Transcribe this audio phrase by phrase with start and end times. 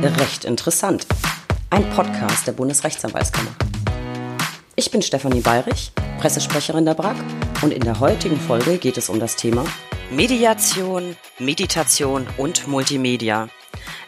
[0.00, 1.08] Recht interessant.
[1.70, 3.50] Ein Podcast der Bundesrechtsanwaltskammer.
[4.76, 5.90] Ich bin Stefanie Bayrich,
[6.20, 7.16] Pressesprecherin der BRAG
[7.62, 9.64] und in der heutigen Folge geht es um das Thema
[10.12, 13.48] Mediation, Meditation und Multimedia.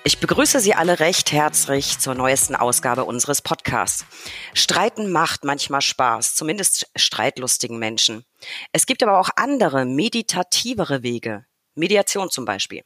[0.04, 4.06] Ich begrüße Sie alle recht herzlich zur neuesten Ausgabe unseres Podcasts.
[4.54, 8.24] Streiten macht manchmal Spaß, zumindest streitlustigen Menschen.
[8.70, 11.46] Es gibt aber auch andere, meditativere Wege.
[11.74, 12.84] Mediation zum Beispiel.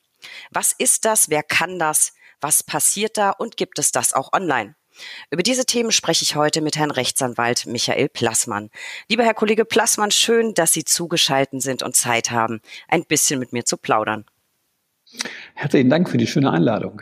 [0.51, 1.29] Was ist das?
[1.29, 2.13] Wer kann das?
[2.45, 3.31] Was passiert da?
[3.31, 4.75] Und gibt es das auch online?
[5.31, 8.69] Über diese Themen spreche ich heute mit Herrn Rechtsanwalt Michael Plassmann.
[9.09, 13.55] Lieber Herr Kollege Plassmann, schön, dass Sie zugeschalten sind und Zeit haben, ein bisschen mit
[13.55, 14.27] mir zu plaudern.
[15.55, 17.01] Herzlichen Dank für die schöne Einladung.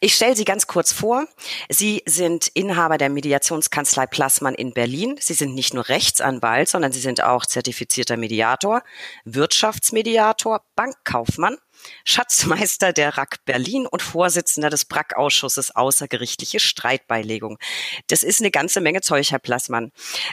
[0.00, 1.26] Ich stelle Sie ganz kurz vor.
[1.68, 5.16] Sie sind Inhaber der Mediationskanzlei Plassmann in Berlin.
[5.18, 8.84] Sie sind nicht nur Rechtsanwalt, sondern Sie sind auch zertifizierter Mediator,
[9.24, 11.56] Wirtschaftsmediator, Bankkaufmann
[12.04, 17.58] Schatzmeister der RAK Berlin und Vorsitzender des BRAC-Ausschusses Außergerichtliche Streitbeilegung.
[18.08, 19.92] Das ist eine ganze Menge Zeug, Herr Plassmann.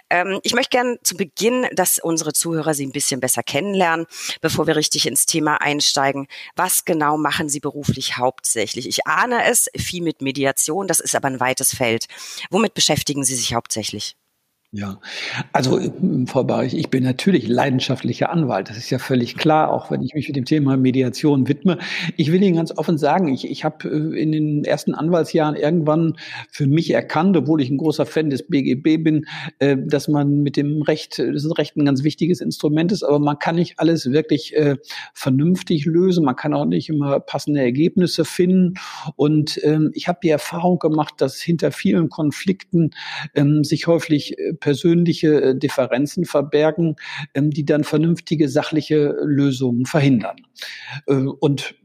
[0.09, 4.06] Ähm, ich möchte gerne zu Beginn, dass unsere Zuhörer Sie ein bisschen besser kennenlernen,
[4.42, 6.28] bevor wir richtig ins Thema einsteigen.
[6.56, 8.88] Was genau machen Sie beruflich hauptsächlich?
[8.88, 12.06] Ich ahne es, viel mit Mediation, das ist aber ein weites Feld.
[12.50, 14.16] Womit beschäftigen Sie sich hauptsächlich?
[14.73, 15.00] Ja,
[15.54, 15.80] also
[16.26, 18.70] Frau Barich, ich bin natürlich leidenschaftlicher Anwalt.
[18.70, 21.78] Das ist ja völlig klar, auch wenn ich mich mit dem Thema Mediation widme.
[22.18, 26.18] Ich will Ihnen ganz offen sagen, ich, ich habe äh, in den ersten Anwaltsjahren irgendwann
[26.52, 29.26] für mich erkannt, obwohl ich ein großer Fan des BGB bin,
[29.59, 33.20] äh, dass man mit dem Recht, das ist Recht ein ganz wichtiges Instrument ist, aber
[33.20, 34.76] man kann nicht alles wirklich äh,
[35.14, 36.26] vernünftig lösen.
[36.26, 38.74] Man kann auch nicht immer passende Ergebnisse finden.
[39.16, 42.92] Und ähm, ich habe die Erfahrung gemacht, dass hinter vielen Konflikten
[43.34, 46.95] ähm, sich häufig persönliche äh, Differenzen verbergen,
[47.33, 50.38] ähm, die dann vernünftige sachliche Lösungen verhindern.
[51.08, 51.75] Äh, und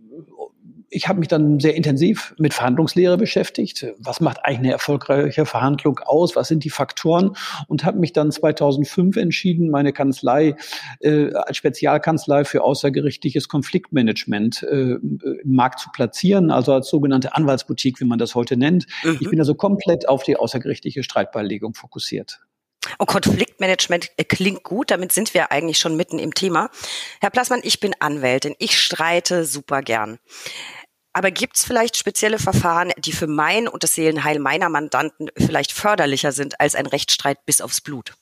[0.93, 3.87] ich habe mich dann sehr intensiv mit Verhandlungslehre beschäftigt.
[3.99, 6.37] Was macht eigentlich eine erfolgreiche Verhandlung aus?
[6.37, 7.35] Was sind die Faktoren?
[7.67, 10.55] Und habe mich dann 2005 entschieden, meine Kanzlei
[11.01, 18.01] äh, als Spezialkanzlei für außergerichtliches Konfliktmanagement äh, im Markt zu platzieren, also als sogenannte Anwaltsboutique,
[18.01, 18.87] wie man das heute nennt.
[19.03, 19.19] Mhm.
[19.21, 22.41] Ich bin also komplett auf die außergerichtliche Streitbeilegung fokussiert.
[22.99, 26.71] Und Konfliktmanagement äh, klingt gut, damit sind wir eigentlich schon mitten im Thema.
[27.21, 30.19] Herr Plassmann, ich bin Anwältin, ich streite super gern.
[31.13, 35.73] Aber gibt es vielleicht spezielle Verfahren, die für mein und das Seelenheil meiner Mandanten vielleicht
[35.73, 38.15] förderlicher sind als ein Rechtsstreit bis aufs Blut?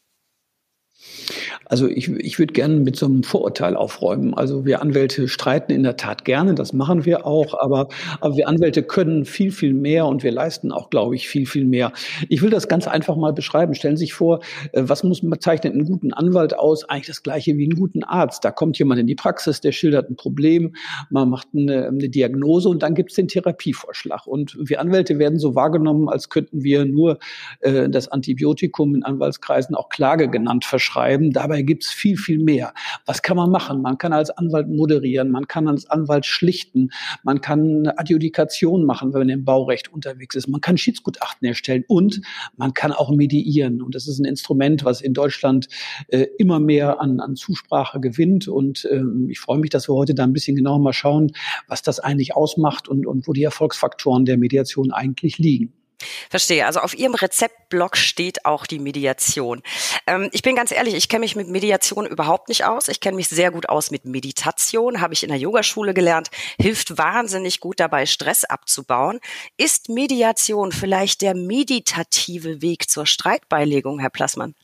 [1.67, 4.35] Also ich, ich würde gerne mit so einem Vorurteil aufräumen.
[4.35, 7.89] Also wir Anwälte streiten in der Tat gerne, das machen wir auch, aber,
[8.21, 11.65] aber wir Anwälte können viel, viel mehr und wir leisten auch, glaube ich, viel, viel
[11.65, 11.93] mehr.
[12.29, 13.75] Ich will das ganz einfach mal beschreiben.
[13.75, 14.41] Stellen Sie sich vor,
[14.73, 16.89] äh, was muss man zeichnet einen guten Anwalt aus?
[16.89, 18.45] Eigentlich das gleiche wie einen guten Arzt.
[18.45, 20.75] Da kommt jemand in die Praxis, der schildert ein Problem,
[21.11, 24.27] man macht eine, eine Diagnose und dann gibt es den Therapievorschlag.
[24.27, 27.19] Und wir Anwälte werden so wahrgenommen, als könnten wir nur
[27.61, 31.33] äh, das Antibiotikum in Anwaltskreisen auch Klage genannt verschreiben.
[31.41, 32.75] Dabei gibt es viel, viel mehr.
[33.07, 33.81] Was kann man machen?
[33.81, 36.91] Man kann als Anwalt moderieren, man kann als Anwalt schlichten,
[37.23, 41.87] man kann eine Adjudikation machen, wenn man im Baurecht unterwegs ist, man kann Schiedsgutachten erstellen
[41.89, 42.21] und
[42.59, 43.81] man kann auch mediieren.
[43.81, 45.69] Und das ist ein Instrument, was in Deutschland
[46.09, 48.47] äh, immer mehr an, an Zusprache gewinnt.
[48.47, 51.33] Und ähm, ich freue mich, dass wir heute da ein bisschen genauer mal schauen,
[51.69, 55.73] was das eigentlich ausmacht und, und wo die Erfolgsfaktoren der Mediation eigentlich liegen.
[56.29, 56.67] Verstehe.
[56.67, 59.63] Also auf Ihrem Rezeptblock steht auch die Mediation.
[60.07, 62.89] Ähm, ich bin ganz ehrlich, ich kenne mich mit Mediation überhaupt nicht aus.
[62.89, 66.99] Ich kenne mich sehr gut aus mit Meditation, habe ich in der Yogaschule gelernt, hilft
[66.99, 69.21] wahnsinnig gut dabei, Stress abzubauen.
[69.57, 74.55] Ist Mediation vielleicht der meditative Weg zur Streitbeilegung, Herr Plassmann?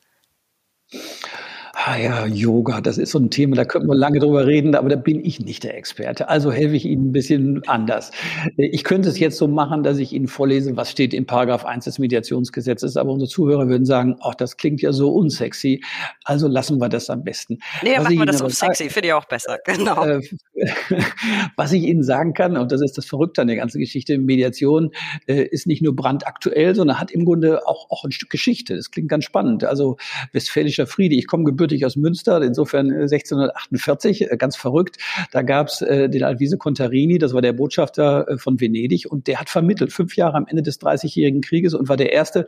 [1.78, 4.88] Ah ja, Yoga, das ist so ein Thema, da könnten wir lange drüber reden, aber
[4.88, 6.30] da bin ich nicht der Experte.
[6.30, 8.12] Also helfe ich Ihnen ein bisschen anders.
[8.56, 11.84] Ich könnte es jetzt so machen, dass ich Ihnen vorlese, was steht in Paragraph 1
[11.84, 15.82] des Mediationsgesetzes, aber unsere Zuhörer würden sagen, ach, das klingt ja so unsexy,
[16.24, 17.58] also lassen wir das am besten.
[17.82, 20.02] Nee, was machen wir das so sexy, finde ich auch besser, genau.
[20.02, 20.22] Äh,
[21.56, 24.92] was ich Ihnen sagen kann, und das ist das Verrückte an der ganzen Geschichte, Mediation
[25.26, 28.76] äh, ist nicht nur brandaktuell, sondern hat im Grunde auch, auch ein Stück Geschichte.
[28.76, 29.62] Das klingt ganz spannend.
[29.62, 29.98] Also
[30.32, 34.98] Westfälischer Friede, ich komme gebürtig gebürtig aus Münster, insofern 1648, äh, äh, ganz verrückt.
[35.32, 39.40] Da gab es äh, den Alvise Contarini, das war der Botschafter von Venedig und der
[39.40, 42.46] hat vermittelt, fünf Jahre am Ende des Dreißigjährigen Krieges und war der Erste,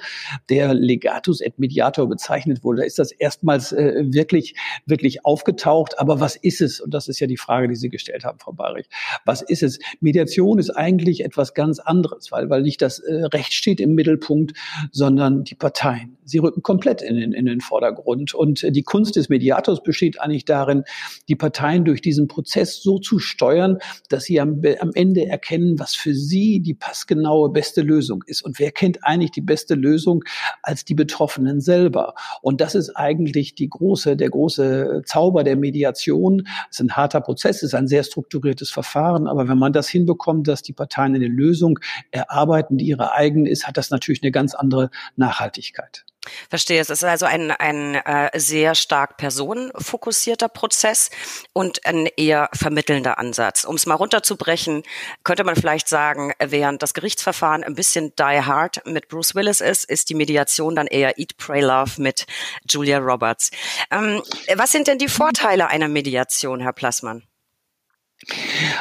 [0.48, 2.78] der Legatus et Mediator bezeichnet wurde.
[2.78, 4.54] Da ist das erstmals wirklich,
[4.86, 5.98] wirklich aufgetaucht.
[5.98, 6.80] Aber was ist es?
[6.80, 8.88] Und das ist ja die Frage, die Sie gestellt haben, Frau Barich.
[9.24, 9.78] Was ist es?
[10.00, 14.52] Mediation ist eigentlich etwas ganz anderes, weil, weil nicht das Recht steht im Mittelpunkt,
[14.92, 16.16] sondern die Parteien.
[16.24, 18.34] Sie rücken komplett in den, in den Vordergrund.
[18.34, 20.84] Und die Kunst Kunst des Mediators besteht eigentlich darin,
[21.28, 23.78] die Parteien durch diesen Prozess so zu steuern,
[24.10, 28.42] dass sie am, am Ende erkennen, was für sie die passgenaue beste Lösung ist.
[28.42, 30.24] Und wer kennt eigentlich die beste Lösung
[30.62, 32.14] als die Betroffenen selber?
[32.42, 36.46] Und das ist eigentlich die große, der große Zauber der Mediation.
[36.70, 39.88] Es ist ein harter Prozess, es ist ein sehr strukturiertes Verfahren, aber wenn man das
[39.88, 41.78] hinbekommt, dass die Parteien eine Lösung
[42.10, 46.04] erarbeiten, die ihre eigene ist, hat das natürlich eine ganz andere Nachhaltigkeit.
[46.50, 46.80] Verstehe.
[46.80, 51.10] Es ist also ein, ein äh, sehr stark personenfokussierter Prozess
[51.52, 53.64] und ein eher vermittelnder Ansatz.
[53.64, 54.82] Um es mal runterzubrechen,
[55.24, 59.84] könnte man vielleicht sagen, während das Gerichtsverfahren ein bisschen Die Hard mit Bruce Willis ist,
[59.84, 62.26] ist die Mediation dann eher Eat, Pray, Love mit
[62.68, 63.50] Julia Roberts.
[63.90, 64.22] Ähm,
[64.54, 67.27] was sind denn die Vorteile einer Mediation, Herr Plassmann?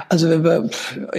[0.10, 0.70] Also wenn wir,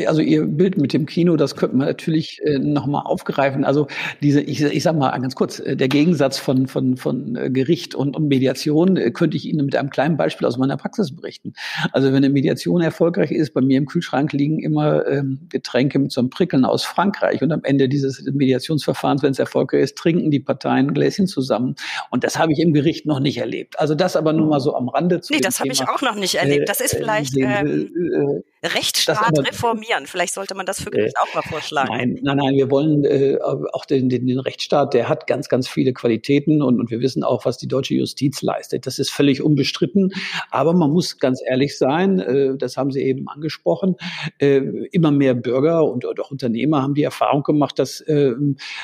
[0.08, 3.64] also Ihr Bild mit dem Kino, das könnte man natürlich äh, nochmal aufgreifen.
[3.64, 3.86] Also
[4.22, 7.94] diese, ich, ich sag mal ganz kurz, äh, der Gegensatz von, von, von äh, Gericht
[7.94, 11.52] und, und Mediation äh, könnte ich Ihnen mit einem kleinen Beispiel aus meiner Praxis berichten.
[11.92, 16.10] Also wenn eine Mediation erfolgreich ist, bei mir im Kühlschrank liegen immer ähm, Getränke mit
[16.10, 20.32] so einem Prickeln aus Frankreich und am Ende dieses Mediationsverfahrens, wenn es erfolgreich ist, trinken
[20.32, 21.76] die Parteien ein Gläschen zusammen.
[22.10, 23.78] Und das habe ich im Gericht noch nicht erlebt.
[23.78, 26.16] Also das aber nur mal so am Rande zu Nee, das habe ich auch noch
[26.16, 26.68] nicht erlebt.
[26.68, 27.36] Das ist äh, vielleicht...
[27.36, 30.06] Ähm Äh, Rechtsstaat reformieren.
[30.06, 31.90] Vielleicht sollte man das für Gericht äh, auch mal vorschlagen.
[31.90, 32.54] Nein, nein, nein.
[32.54, 33.38] Wir wollen äh,
[33.72, 37.22] auch den, den, den Rechtsstaat, der hat ganz, ganz viele Qualitäten und, und wir wissen
[37.22, 38.86] auch, was die deutsche Justiz leistet.
[38.86, 40.12] Das ist völlig unbestritten.
[40.50, 43.96] Aber man muss ganz ehrlich sein, äh, das haben Sie eben angesprochen,
[44.38, 44.58] äh,
[44.90, 48.32] immer mehr Bürger und, und auch Unternehmer haben die Erfahrung gemacht, dass äh,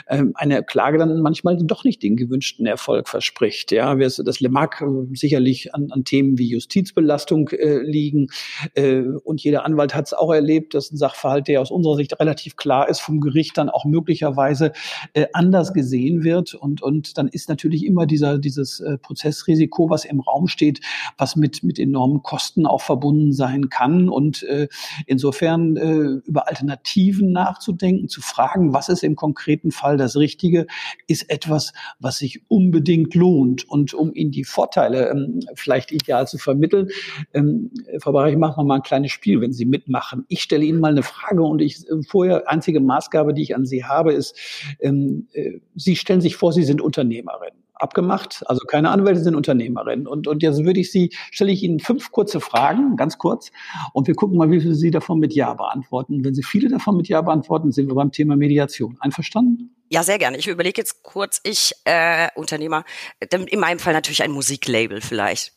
[0.06, 3.72] eine Klage dann manchmal doch nicht den gewünschten Erfolg verspricht.
[3.72, 8.28] Ja, das mag äh, sicherlich an, an Themen wie Justizbelastung äh, liegen
[8.74, 12.18] äh, und jeder Anwalt hat es auch erlebt, dass ein Sachverhalt, der aus unserer Sicht
[12.20, 14.72] relativ klar ist, vom Gericht dann auch möglicherweise
[15.14, 16.54] äh, anders gesehen wird.
[16.54, 20.80] Und, und dann ist natürlich immer dieser, dieses äh, Prozessrisiko, was im Raum steht,
[21.18, 24.08] was mit, mit enormen Kosten auch verbunden sein kann.
[24.08, 24.68] Und äh,
[25.06, 30.66] insofern äh, über Alternativen nachzudenken, zu fragen, was ist im konkreten Fall das Richtige,
[31.06, 33.68] ist etwas, was sich unbedingt lohnt.
[33.68, 36.88] Und um Ihnen die Vorteile ähm, vielleicht ideal zu vermitteln,
[37.32, 37.70] ähm,
[38.00, 40.24] Frau Barach, machen wir mal ein kleines Spiel, wenn Sie mitmachen.
[40.28, 43.64] Ich stelle Ihnen mal eine Frage und ich äh, vorher einzige Maßgabe, die ich an
[43.64, 44.38] Sie habe, ist,
[44.80, 47.54] ähm, äh, Sie stellen sich vor, Sie sind Unternehmerin.
[47.76, 50.06] Abgemacht, also keine Anwälte sind Unternehmerin.
[50.06, 53.50] Und, und jetzt würde ich Sie, stelle ich Ihnen fünf kurze Fragen, ganz kurz,
[53.92, 56.24] und wir gucken mal, wie viele Sie davon mit Ja beantworten.
[56.24, 58.96] Wenn Sie viele davon mit Ja beantworten, sind wir beim Thema Mediation.
[59.00, 59.74] Einverstanden?
[59.90, 60.38] Ja, sehr gerne.
[60.38, 62.84] Ich überlege jetzt kurz, ich, äh, Unternehmer,
[63.30, 65.52] in meinem Fall natürlich ein Musiklabel vielleicht.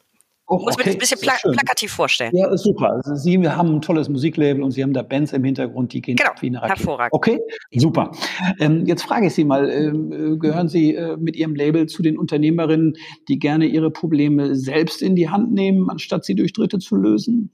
[0.50, 0.78] Oh, Muss okay.
[0.78, 2.32] mir das ein bisschen pla plakativ vorstellen.
[2.34, 2.92] Ja, super.
[2.94, 6.16] Also Sie haben ein tolles Musiklabel und Sie haben da Bands im Hintergrund, die gehen
[6.16, 6.32] genau.
[6.40, 6.80] wie eine Rakete.
[6.80, 7.14] Hervorragend.
[7.14, 7.40] Okay,
[7.76, 8.12] super.
[8.60, 12.02] Ähm, jetzt frage ich Sie mal, ähm, äh, gehören Sie äh, mit Ihrem Label zu
[12.02, 12.94] den Unternehmerinnen,
[13.28, 17.52] die gerne ihre Probleme selbst in die Hand nehmen, anstatt sie durch Dritte zu lösen?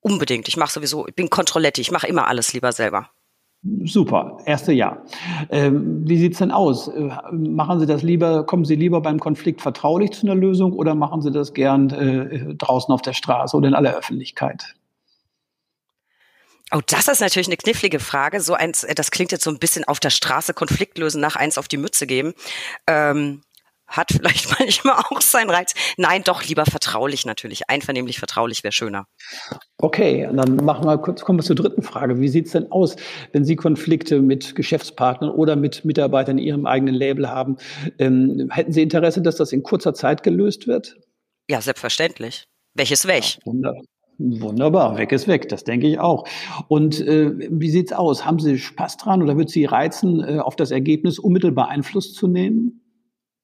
[0.00, 0.46] Unbedingt.
[0.46, 3.10] Ich mache sowieso, ich bin Kontrolletti, ich mache immer alles lieber selber.
[3.84, 5.02] Super, erste Jahr.
[5.50, 6.88] Ähm, wie sieht's denn aus?
[6.88, 10.94] Äh, machen Sie das lieber, kommen Sie lieber beim Konflikt vertraulich zu einer Lösung oder
[10.94, 14.76] machen Sie das gern äh, draußen auf der Straße oder in aller Öffentlichkeit?
[16.72, 18.40] Oh, das ist natürlich eine knifflige Frage.
[18.40, 21.58] So eins, das klingt jetzt so ein bisschen auf der Straße Konflikt lösen, nach eins
[21.58, 22.34] auf die Mütze geben.
[22.88, 23.42] Ähm,
[23.86, 25.74] hat vielleicht manchmal auch seinen Reiz.
[25.96, 27.68] Nein, doch lieber vertraulich natürlich.
[27.68, 29.06] Einvernehmlich vertraulich wäre schöner.
[29.78, 32.20] Okay, dann machen wir kurz, kommen wir zur dritten Frage.
[32.20, 32.96] Wie sieht's denn aus,
[33.32, 37.56] wenn Sie Konflikte mit Geschäftspartnern oder mit Mitarbeitern in Ihrem eigenen Label haben?
[37.98, 40.96] Ähm, hätten Sie Interesse, dass das in kurzer Zeit gelöst wird?
[41.48, 42.44] Ja, selbstverständlich.
[42.74, 43.38] Welches weg?
[43.44, 43.72] Ja,
[44.18, 46.26] Wunderbar, weg ist weg, das denke ich auch.
[46.68, 48.24] Und äh, wie sieht's aus?
[48.24, 52.26] Haben Sie Spaß dran oder wird Sie reizen, äh, auf das Ergebnis unmittelbar Einfluss zu
[52.26, 52.85] nehmen?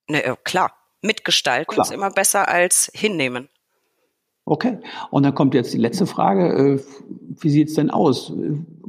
[0.09, 0.73] Äh, klar.
[1.01, 1.85] Mitgestalten klar.
[1.85, 3.49] ist immer besser als hinnehmen.
[4.45, 4.79] Okay,
[5.13, 6.49] und dann kommt jetzt die letzte Frage.
[6.49, 6.81] Äh,
[7.41, 8.33] wie sieht's denn aus?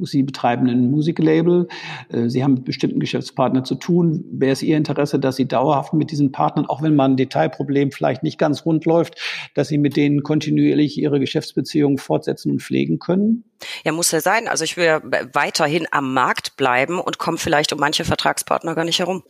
[0.02, 1.68] Sie betreiben ein Musiklabel,
[2.08, 4.24] äh, Sie haben mit bestimmten Geschäftspartnern zu tun.
[4.32, 7.92] Wäre es Ihr Interesse, dass Sie dauerhaft mit diesen Partnern, auch wenn mal ein Detailproblem
[7.92, 9.14] vielleicht nicht ganz rund läuft,
[9.54, 13.44] dass Sie mit denen kontinuierlich Ihre Geschäftsbeziehungen fortsetzen und pflegen können?
[13.84, 14.48] Ja, muss ja sein.
[14.48, 15.00] Also ich will
[15.32, 19.22] weiterhin am Markt bleiben und komme vielleicht um manche Vertragspartner gar nicht herum.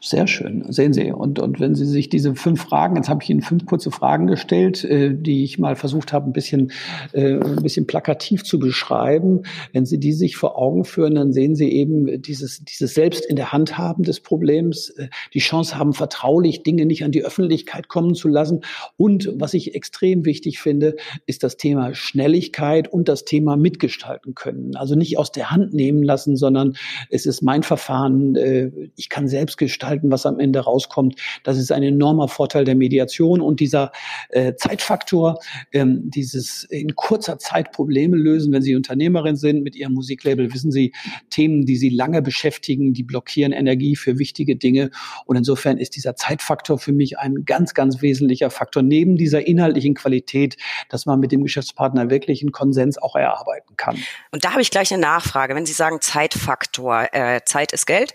[0.00, 1.12] Sehr schön, sehen Sie.
[1.12, 4.26] Und, und wenn Sie sich diese fünf Fragen, jetzt habe ich Ihnen fünf kurze Fragen
[4.26, 6.72] gestellt, äh, die ich mal versucht habe, ein bisschen,
[7.12, 9.42] äh, ein bisschen plakativ zu beschreiben.
[9.72, 13.36] Wenn Sie die sich vor Augen führen, dann sehen Sie eben dieses, dieses Selbst in
[13.36, 17.88] der Hand haben des Problems, äh, die Chance haben, vertraulich Dinge nicht an die Öffentlichkeit
[17.88, 18.62] kommen zu lassen.
[18.96, 20.96] Und was ich extrem wichtig finde,
[21.26, 24.76] ist das Thema Schnelligkeit und das Thema mitgestalten können.
[24.76, 26.76] Also nicht aus der Hand nehmen lassen, sondern
[27.10, 28.36] es ist mein Verfahren.
[28.36, 31.20] Äh, ich kann selbst selbst gestalten, was am Ende rauskommt.
[31.42, 33.92] Das ist ein enormer Vorteil der Mediation und dieser
[34.28, 35.38] äh, Zeitfaktor,
[35.72, 38.52] ähm, dieses in kurzer Zeit Probleme lösen.
[38.52, 40.92] Wenn Sie Unternehmerin sind mit Ihrem Musiklabel, wissen Sie,
[41.30, 44.90] Themen, die Sie lange beschäftigen, die blockieren Energie für wichtige Dinge.
[45.26, 49.94] Und insofern ist dieser Zeitfaktor für mich ein ganz, ganz wesentlicher Faktor neben dieser inhaltlichen
[49.94, 50.56] Qualität,
[50.88, 53.96] dass man mit dem Geschäftspartner wirklich einen Konsens auch erarbeiten kann.
[54.32, 55.54] Und da habe ich gleich eine Nachfrage.
[55.54, 58.12] Wenn Sie sagen Zeitfaktor, äh, Zeit ist Geld.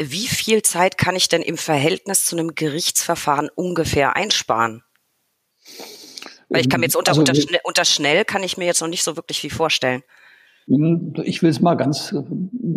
[0.00, 4.84] Wie viel Zeit kann ich denn im Verhältnis zu einem Gerichtsverfahren ungefähr einsparen?
[6.48, 8.88] Weil ich kann mir jetzt unter, also, unter, unter schnell kann ich mir jetzt noch
[8.88, 10.02] nicht so wirklich viel vorstellen.
[10.68, 12.22] Hm, ich will es mal ganz äh,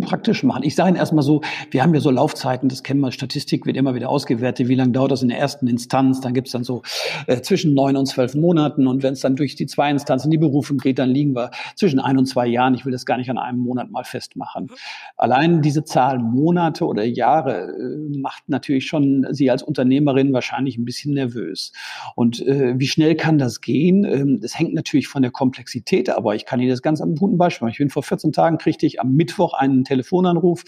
[0.02, 0.64] praktisch machen.
[0.64, 3.76] Ich sage Ihnen erstmal so, wir haben ja so Laufzeiten, das kennen wir, Statistik wird
[3.76, 6.64] immer wieder ausgewertet, wie lange dauert das in der ersten Instanz, dann gibt es dann
[6.64, 6.84] so
[7.28, 10.38] äh, zwischen neun und zwölf Monaten und wenn es dann durch die zwei Instanzen die
[10.38, 12.76] Berufung geht, dann liegen wir zwischen ein und zwei Jahren.
[12.76, 14.70] Ich will das gar nicht an einem Monat mal festmachen.
[15.18, 20.86] Allein diese Zahl Monate oder Jahre äh, macht natürlich schon Sie als Unternehmerin wahrscheinlich ein
[20.86, 21.74] bisschen nervös.
[22.16, 24.06] Und äh, wie schnell kann das gehen?
[24.06, 27.38] Ähm, das hängt natürlich von der Komplexität, aber ich kann Ihnen das ganz am guten
[27.38, 30.64] Beispiel machen bin vor 14 Tagen, kriegte ich am Mittwoch einen Telefonanruf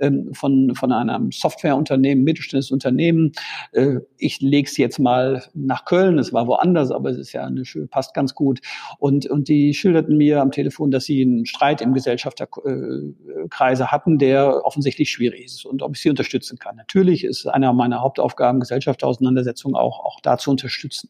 [0.00, 3.32] ähm, von, von einem Softwareunternehmen, mittelständisches Unternehmen.
[3.72, 7.46] Äh, ich lege es jetzt mal nach Köln, es war woanders, aber es ist ja
[7.46, 8.60] eine, passt ganz gut.
[8.98, 14.66] Und, und die schilderten mir am Telefon, dass sie einen Streit im Gesellschafterkreise hatten, der
[14.66, 16.76] offensichtlich schwierig ist und ob ich sie unterstützen kann.
[16.76, 21.08] Natürlich ist einer meiner Hauptaufgaben, Gesellschaftsauseinandersetzung auch, auch da zu unterstützen.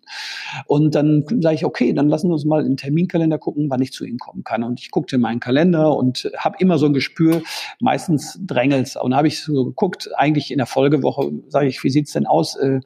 [0.67, 3.83] Und dann sage ich, okay, dann lassen wir uns mal in den Terminkalender gucken, wann
[3.83, 4.63] ich zu Ihnen kommen kann.
[4.63, 7.41] Und ich guckte meinen Kalender und habe immer so ein Gespür,
[7.81, 8.97] meistens drängelt's.
[8.97, 12.55] Und habe ich so geguckt, eigentlich in der Folgewoche, sage ich, wie sieht's denn aus?
[12.57, 12.81] Äh,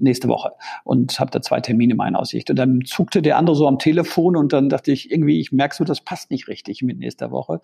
[0.00, 0.52] nächste Woche
[0.84, 2.50] und habe da zwei Termine in meiner Aussicht.
[2.50, 5.74] Und dann zuckte der andere so am Telefon und dann dachte ich, irgendwie, ich merke
[5.74, 7.60] so, das passt nicht richtig mit nächster Woche.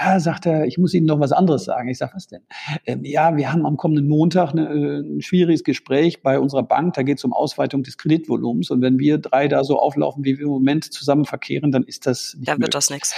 [0.00, 1.88] Ja, sagt er, ich muss Ihnen noch was anderes sagen.
[1.88, 2.42] Ich sage, was denn?
[2.86, 6.94] Ähm, ja, wir haben am kommenden Montag eine, äh, ein schwieriges Gespräch bei unserer Bank.
[6.94, 8.70] Da geht es um Ausweitung des Kreditvolumens.
[8.70, 12.06] Und wenn wir drei da so auflaufen, wie wir im Moment zusammen verkehren, dann ist
[12.06, 13.14] das nicht Dann wird das nichts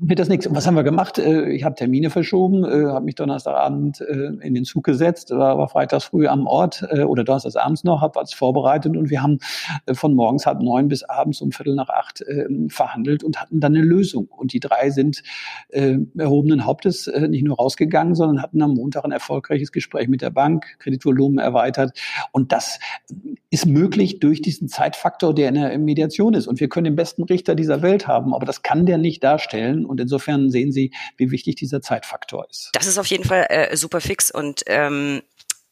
[0.00, 0.48] wird das nichts.
[0.50, 1.18] Was haben wir gemacht?
[1.18, 5.66] Äh, ich habe Termine verschoben, äh, habe mich Donnerstagabend äh, in den Zug gesetzt, war,
[5.68, 9.38] freitags früh am Ort oder Donnerstags abends noch, habe was vorbereitet und wir haben
[9.92, 12.24] von morgens halb neun bis abends um Viertel nach acht
[12.68, 14.28] verhandelt und hatten dann eine Lösung.
[14.28, 15.22] Und die drei sind
[15.70, 20.76] erhobenen Hauptes nicht nur rausgegangen, sondern hatten am Montag ein erfolgreiches Gespräch mit der Bank,
[20.78, 21.98] Kreditvolumen erweitert.
[22.32, 22.78] Und das
[23.50, 26.46] ist möglich durch diesen Zeitfaktor, der in der Mediation ist.
[26.46, 29.85] Und wir können den besten Richter dieser Welt haben, aber das kann der nicht darstellen
[29.88, 32.70] und insofern sehen Sie, wie wichtig dieser Zeitfaktor ist.
[32.72, 35.22] Das ist auf jeden Fall äh, super fix und ähm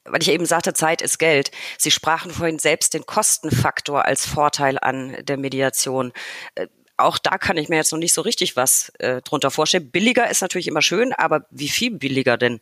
[0.06, 1.50] weil ich eben sagte, Zeit ist Geld.
[1.78, 6.12] Sie sprachen vorhin selbst den Kostenfaktor als Vorteil an der Mediation.
[6.54, 6.66] Äh,
[6.96, 9.90] auch da kann ich mir jetzt noch nicht so richtig was äh, drunter vorstellen.
[9.90, 12.60] Billiger ist natürlich immer schön, aber wie viel billiger denn?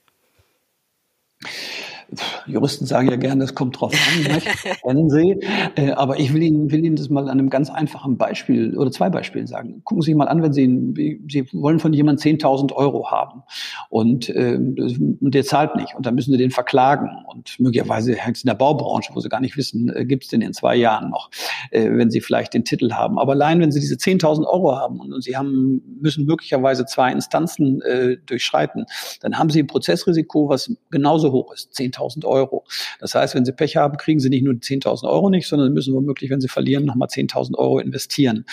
[2.46, 4.42] Juristen sagen ja gerne, es kommt drauf an,
[4.82, 5.40] kennen Sie.
[5.76, 8.90] Äh, aber ich will Ihnen, will Ihnen das mal an einem ganz einfachen Beispiel oder
[8.90, 9.82] zwei Beispielen sagen.
[9.84, 13.42] Gucken Sie sich mal an, wenn Sie, Sie wollen von jemandem 10.000 Euro haben
[13.88, 18.36] und, äh, und der zahlt nicht und dann müssen Sie den verklagen und möglicherweise hängt
[18.36, 20.76] es in der Baubranche, wo Sie gar nicht wissen, äh, gibt es den in zwei
[20.76, 21.30] Jahren noch,
[21.70, 23.18] äh, wenn Sie vielleicht den Titel haben.
[23.18, 27.12] Aber allein, wenn Sie diese 10.000 Euro haben und, und Sie haben, müssen möglicherweise zwei
[27.12, 28.86] Instanzen äh, durchschreiten,
[29.20, 32.64] dann haben Sie ein Prozessrisiko, was genauso hoch ist, 10.000 10.000 Euro.
[33.00, 35.94] Das heißt, wenn Sie Pech haben, kriegen Sie nicht nur 10.000 Euro nicht, sondern müssen
[35.94, 38.44] womöglich, wenn Sie verlieren, nochmal 10.000 Euro investieren.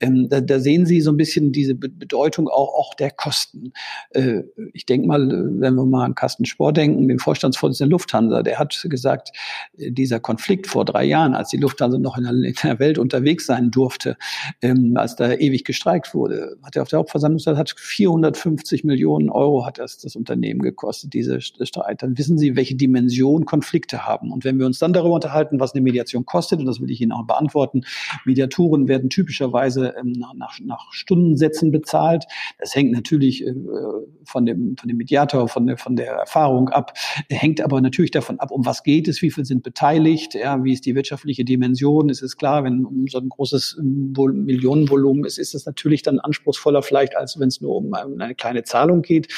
[0.00, 3.72] Ähm, da, da, sehen Sie so ein bisschen diese Bedeutung auch, auch der Kosten.
[4.10, 8.58] Äh, ich denke mal, wenn wir mal an Carsten Spohr denken, den Vorstandsvorsitzenden Lufthansa, der
[8.58, 9.30] hat gesagt,
[9.76, 12.98] äh, dieser Konflikt vor drei Jahren, als die Lufthansa noch in der, in der Welt
[12.98, 14.16] unterwegs sein durfte,
[14.62, 19.30] ähm, als da ewig gestreikt wurde, hat er auf der Hauptversammlung gesagt, hat 450 Millionen
[19.30, 22.02] Euro hat das, das Unternehmen gekostet, diese Streit.
[22.02, 24.32] Dann wissen Sie, welche Dimension Dimension Konflikte haben.
[24.32, 27.00] Und wenn wir uns dann darüber unterhalten, was eine Mediation kostet, und das will ich
[27.00, 27.82] Ihnen auch beantworten,
[28.24, 32.24] Mediatoren werden typischerweise ähm, nach, nach Stundensätzen bezahlt.
[32.58, 33.54] Das hängt natürlich äh,
[34.24, 36.92] von, dem, von dem Mediator, von der, von der Erfahrung ab,
[37.30, 40.72] hängt aber natürlich davon ab, um was geht es, wie viel sind beteiligt, ja, wie
[40.72, 42.10] ist die wirtschaftliche Dimension.
[42.10, 44.12] Es ist klar, wenn um so ein großes ähm,
[44.44, 48.64] Millionenvolumen ist, ist es natürlich dann anspruchsvoller vielleicht, als wenn es nur um eine kleine
[48.64, 49.28] Zahlung geht.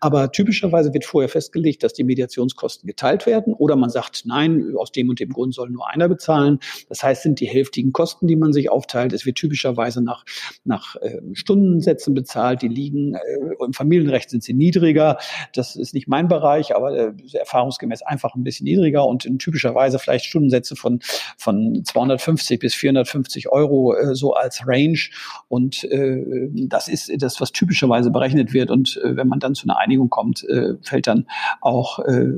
[0.00, 3.52] Aber typischerweise wird vorher festgelegt, dass die Mediationskosten geteilt verteilt werden.
[3.52, 6.58] Oder man sagt, nein, aus dem und dem Grund soll nur einer bezahlen.
[6.88, 9.12] Das heißt, sind die hälftigen Kosten, die man sich aufteilt.
[9.12, 10.24] Es wird typischerweise nach,
[10.64, 12.62] nach äh, Stundensätzen bezahlt.
[12.62, 15.18] Die liegen, äh, im Familienrecht sind sie niedriger.
[15.52, 19.98] Das ist nicht mein Bereich, aber äh, erfahrungsgemäß einfach ein bisschen niedriger und in typischerweise
[19.98, 21.00] vielleicht Stundensätze von,
[21.36, 24.98] von 250 bis 450 Euro äh, so als Range.
[25.48, 25.86] Und
[26.68, 28.70] das ist das, was typischerweise berechnet wird.
[28.70, 30.46] Und wenn man dann zu einer Einigung kommt,
[30.82, 31.26] fällt dann
[31.60, 32.32] auch äh,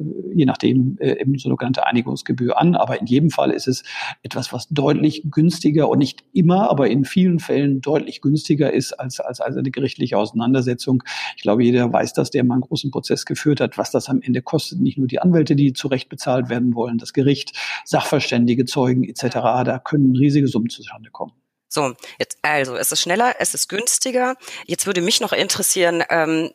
[0.47, 2.77] je nachdem äh, eben sogenannte Einigungsgebühr an.
[2.77, 3.83] Aber in jedem Fall ist es
[4.23, 9.19] etwas, was deutlich günstiger und nicht immer, aber in vielen Fällen deutlich günstiger ist als,
[9.19, 11.03] als, als eine gerichtliche Auseinandersetzung.
[11.37, 14.23] Ich glaube, jeder weiß das, der mal einen großen Prozess geführt hat, was das am
[14.23, 14.81] Ende kostet.
[14.81, 17.53] Nicht nur die Anwälte, die zurecht bezahlt werden wollen, das Gericht,
[17.85, 19.25] Sachverständige, Zeugen etc.
[19.65, 21.33] Da können riesige Summen zustande kommen.
[21.69, 24.37] So, jetzt, also es ist schneller, es ist günstiger.
[24.67, 26.51] Jetzt würde mich noch interessieren, ähm,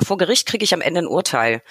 [0.00, 1.62] vor Gericht kriege ich am Ende ein Urteil.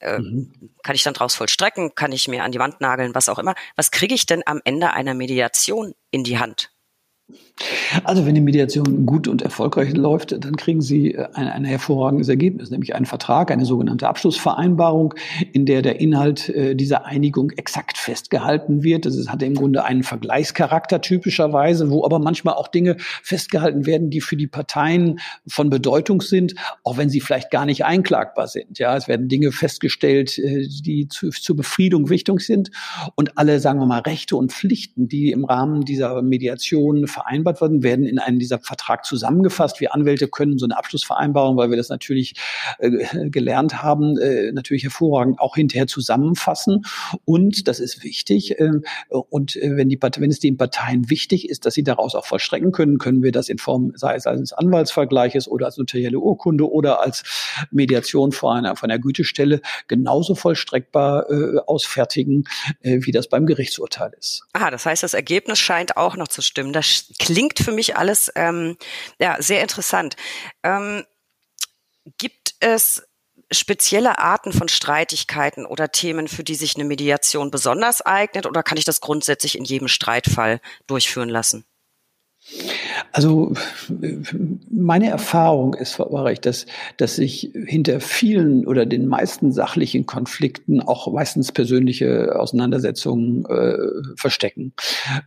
[0.00, 0.50] Äh, mhm.
[0.82, 1.94] Kann ich dann draus vollstrecken?
[1.94, 3.14] Kann ich mir an die Wand nageln?
[3.14, 3.54] Was auch immer.
[3.76, 6.69] Was kriege ich denn am Ende einer Mediation in die Hand?
[8.04, 12.28] Also wenn die Mediation gut und erfolgreich läuft, dann kriegen Sie äh, ein, ein hervorragendes
[12.28, 15.14] Ergebnis, nämlich einen Vertrag, eine sogenannte Abschlussvereinbarung,
[15.52, 19.06] in der der Inhalt äh, dieser Einigung exakt festgehalten wird.
[19.06, 24.20] Das hat im Grunde einen Vergleichscharakter typischerweise, wo aber manchmal auch Dinge festgehalten werden, die
[24.20, 28.78] für die Parteien von Bedeutung sind, auch wenn sie vielleicht gar nicht einklagbar sind.
[28.78, 32.70] Ja, es werden Dinge festgestellt, äh, die zu, zur Befriedung wichtig sind
[33.16, 37.82] und alle, sagen wir mal, Rechte und Pflichten, die im Rahmen dieser Mediation vereinbart wurden,
[37.82, 39.80] werden in einem dieser Vertrag zusammengefasst.
[39.80, 42.34] Wir Anwälte können so eine Abschlussvereinbarung, weil wir das natürlich
[42.78, 46.82] äh, gelernt haben, äh, natürlich hervorragend auch hinterher zusammenfassen.
[47.24, 48.58] Und das ist wichtig.
[48.58, 48.70] Äh,
[49.08, 52.98] und wenn, die, wenn es den Parteien wichtig ist, dass sie daraus auch vollstrecken können,
[52.98, 57.22] können wir das in Form, sei es als Anwaltsvergleiches oder als notarielle Urkunde oder als
[57.70, 62.44] Mediation vor einer, von einer Gütestelle genauso vollstreckbar äh, ausfertigen,
[62.82, 64.42] äh, wie das beim Gerichtsurteil ist.
[64.52, 66.72] Ah, das heißt, das Ergebnis scheint auch noch zu stimmen.
[66.72, 68.76] Das klingt für mich alles ähm,
[69.18, 70.16] ja, sehr interessant.
[70.62, 71.04] Ähm,
[72.18, 73.02] gibt es
[73.50, 78.78] spezielle Arten von Streitigkeiten oder Themen, für die sich eine Mediation besonders eignet, oder kann
[78.78, 81.64] ich das grundsätzlich in jedem Streitfall durchführen lassen?
[83.12, 83.52] Also
[84.70, 86.10] meine Erfahrung ist, Frau
[86.42, 86.66] dass,
[86.96, 93.76] dass sich hinter vielen oder den meisten sachlichen Konflikten auch meistens persönliche Auseinandersetzungen äh,
[94.16, 94.72] verstecken.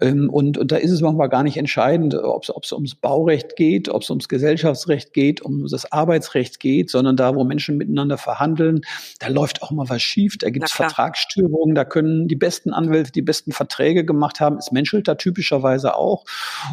[0.01, 3.89] Ähm, und, und da ist es manchmal gar nicht entscheidend, ob es ums Baurecht geht,
[3.89, 8.81] ob es ums Gesellschaftsrecht geht, um das Arbeitsrecht geht, sondern da, wo Menschen miteinander verhandeln,
[9.19, 13.11] da läuft auch mal was schief, da gibt es Vertragsstörungen, da können die besten Anwälte
[13.11, 16.25] die besten Verträge gemacht haben, es menschelt da typischerweise auch.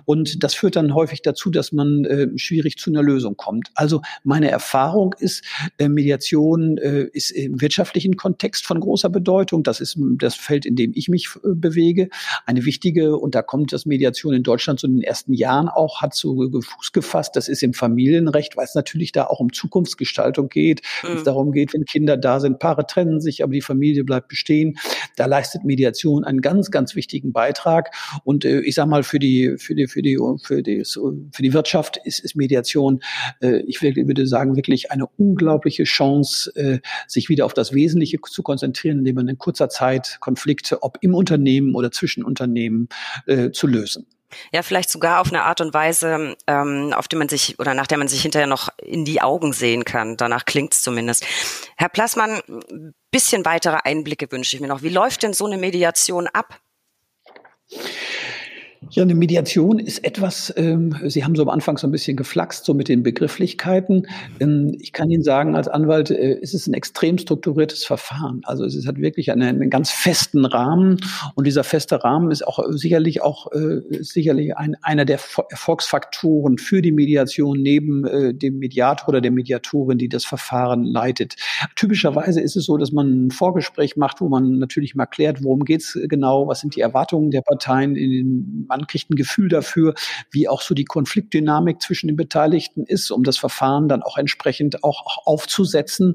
[0.04, 3.70] Und das führt dann häufig dazu, dass man äh, schwierig zu einer Lösung kommt.
[3.74, 5.44] Also meine Erfahrung ist,
[5.78, 9.62] äh, Mediation äh, ist im wirtschaftlichen Kontext von großer Bedeutung.
[9.62, 12.08] Das ist das Feld, in dem ich mich äh, bewege.
[12.46, 16.00] Eine wichtige, und da kommt das Mediation in Deutschland so in den ersten Jahren auch,
[16.00, 17.36] hat so Fuß gefasst.
[17.36, 20.82] Das ist im Familienrecht, weil es natürlich da auch um Zukunftsgestaltung geht.
[21.02, 21.16] Mhm.
[21.16, 24.78] es darum geht, wenn Kinder da sind, Paare trennen sich, aber die Familie bleibt bestehen.
[25.16, 27.94] Da leistet Mediation einen ganz, ganz wichtigen Beitrag.
[28.24, 31.52] Und äh, ich sage mal, für die, für die, für die für die, für die
[31.52, 33.02] Wirtschaft ist, ist Mediation,
[33.40, 38.42] äh, ich würde sagen, wirklich eine unglaubliche Chance, äh, sich wieder auf das Wesentliche zu
[38.42, 42.88] konzentrieren, indem man in kurzer Zeit Konflikte, ob im Unternehmen oder zwischen Unternehmen,
[43.26, 44.06] äh, zu lösen.
[44.52, 47.86] Ja, vielleicht sogar auf eine Art und Weise, ähm, auf die man sich oder nach
[47.86, 50.16] der man sich hinterher noch in die Augen sehen kann.
[50.16, 51.26] Danach klingt's zumindest.
[51.76, 52.40] Herr Plassmann,
[53.10, 54.82] bisschen weitere Einblicke wünsche ich mir noch.
[54.82, 56.60] Wie läuft denn so eine Mediation ab?
[58.88, 62.64] Ja, eine Mediation ist etwas, ähm, Sie haben so am Anfang so ein bisschen geflaxt,
[62.64, 64.06] so mit den Begrifflichkeiten.
[64.40, 68.40] Ähm, ich kann Ihnen sagen, als Anwalt äh, ist es ein extrem strukturiertes Verfahren.
[68.44, 70.96] Also es hat wirklich einen, einen ganz festen Rahmen
[71.34, 76.80] und dieser feste Rahmen ist auch sicherlich auch äh, sicherlich ein, einer der Erfolgsfaktoren für
[76.80, 81.36] die Mediation neben äh, dem Mediator oder der Mediatorin, die das Verfahren leitet.
[81.76, 85.64] Typischerweise ist es so, dass man ein Vorgespräch macht, wo man natürlich mal klärt, worum
[85.64, 89.94] geht's genau, was sind die Erwartungen der Parteien in den man kriegt ein Gefühl dafür,
[90.30, 94.82] wie auch so die Konfliktdynamik zwischen den Beteiligten ist, um das Verfahren dann auch entsprechend
[94.84, 96.14] auch, auch aufzusetzen.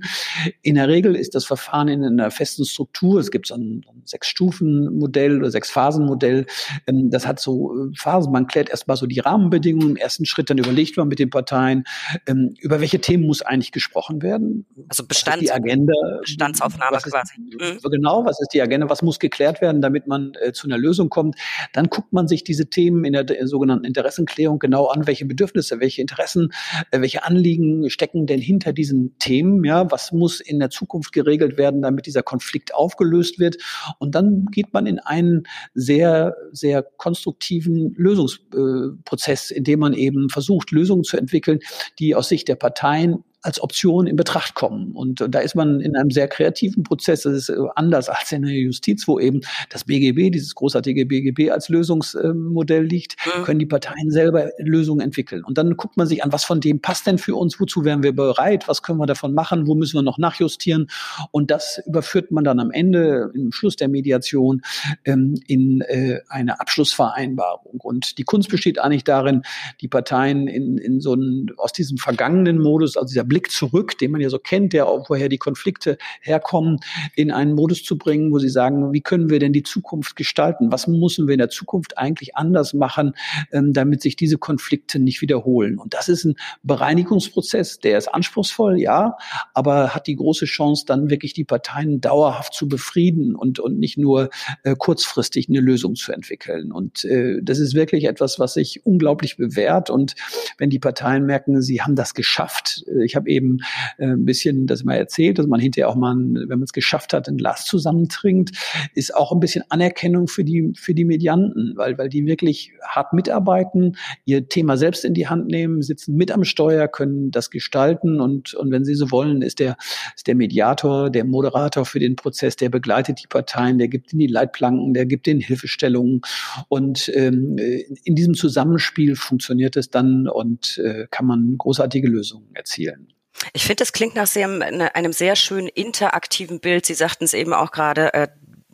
[0.61, 3.19] In der Regel ist das Verfahren in einer festen Struktur.
[3.19, 6.45] Es gibt so ein, ein Sechs-Stufen-Modell oder Sechs-Phasen-Modell.
[6.87, 8.31] Ähm, das hat so äh, Phasen.
[8.31, 11.83] Man klärt erstmal so die Rahmenbedingungen im ersten Schritt, dann überlegt man mit den Parteien,
[12.25, 14.65] ähm, über welche Themen muss eigentlich gesprochen werden.
[14.87, 17.33] Also Bestand, die Agenda, Bestandsaufnahme ist, quasi.
[17.39, 17.79] Mhm.
[17.91, 21.09] Genau, was ist die Agenda, was muss geklärt werden, damit man äh, zu einer Lösung
[21.09, 21.35] kommt.
[21.73, 25.79] Dann guckt man sich diese Themen in der, der sogenannten Interessenklärung genau an, welche Bedürfnisse,
[25.79, 26.51] welche Interessen,
[26.91, 31.57] äh, welche Anliegen stecken denn hinter diesen Themen, ja, was muss in der Zukunft geregelt
[31.57, 33.57] werden, damit dieser Konflikt aufgelöst wird.
[33.99, 40.71] Und dann geht man in einen sehr, sehr konstruktiven Lösungsprozess, in dem man eben versucht,
[40.71, 41.59] Lösungen zu entwickeln,
[41.99, 44.91] die aus Sicht der Parteien als Option in Betracht kommen.
[44.93, 47.21] Und da ist man in einem sehr kreativen Prozess.
[47.21, 51.51] Das ist äh, anders als in der Justiz, wo eben das BGB, dieses großartige BGB
[51.51, 53.43] als Lösungsmodell liegt, mhm.
[53.43, 55.43] können die Parteien selber Lösungen entwickeln.
[55.43, 58.01] Und dann guckt man sich an, was von dem passt denn für uns, wozu wären
[58.01, 60.87] wir bereit, was können wir davon machen, wo müssen wir noch nachjustieren.
[61.29, 64.63] Und das überführt man dann am Ende, im Schluss der Mediation,
[65.03, 67.79] ähm, in äh, eine Abschlussvereinbarung.
[67.79, 69.43] Und die Kunst besteht eigentlich darin,
[69.81, 74.11] die Parteien in, in so einen, aus diesem vergangenen Modus, also dieser Blick zurück, den
[74.11, 76.79] man ja so kennt, der auch woher die Konflikte herkommen,
[77.17, 80.71] in einen Modus zu bringen, wo sie sagen, wie können wir denn die Zukunft gestalten?
[80.71, 83.13] Was müssen wir in der Zukunft eigentlich anders machen,
[83.51, 85.79] ähm, damit sich diese Konflikte nicht wiederholen?
[85.79, 89.17] Und das ist ein Bereinigungsprozess, der ist anspruchsvoll, ja,
[89.53, 93.97] aber hat die große Chance, dann wirklich die Parteien dauerhaft zu befrieden und, und nicht
[93.97, 94.29] nur
[94.63, 96.71] äh, kurzfristig eine Lösung zu entwickeln.
[96.71, 99.89] Und äh, das ist wirklich etwas, was sich unglaublich bewährt.
[99.89, 100.15] Und
[100.57, 103.59] wenn die Parteien merken, sie haben das geschafft, äh, ich habe eben
[103.97, 107.13] äh, ein bisschen das mal erzählt, dass man hinterher auch mal, wenn man es geschafft
[107.13, 108.51] hat, ein Glas zusammentrinkt,
[108.93, 113.13] ist auch ein bisschen Anerkennung für die, für die Medianten, weil, weil die wirklich hart
[113.13, 118.19] mitarbeiten, ihr Thema selbst in die Hand nehmen, sitzen mit am Steuer, können das gestalten
[118.19, 119.77] und, und wenn sie so wollen, ist der,
[120.15, 124.19] ist der Mediator, der Moderator für den Prozess, der begleitet die Parteien, der gibt ihnen
[124.19, 126.19] die Leitplanken, der gibt ihnen Hilfestellungen
[126.67, 127.57] und ähm,
[128.03, 133.04] in diesem Zusammenspiel funktioniert es dann und äh, kann man großartige Lösungen erzielen.
[133.53, 136.85] Ich finde, das klingt nach sehr, ne, einem sehr schönen interaktiven Bild.
[136.85, 138.27] Sie sagten es eben auch gerade, äh,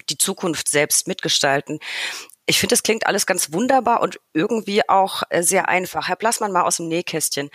[0.10, 1.80] die Zukunft selbst mitgestalten.
[2.46, 6.08] Ich finde, das klingt alles ganz wunderbar und irgendwie auch äh, sehr einfach.
[6.08, 7.50] Herr Blassmann, mal aus dem Nähkästchen.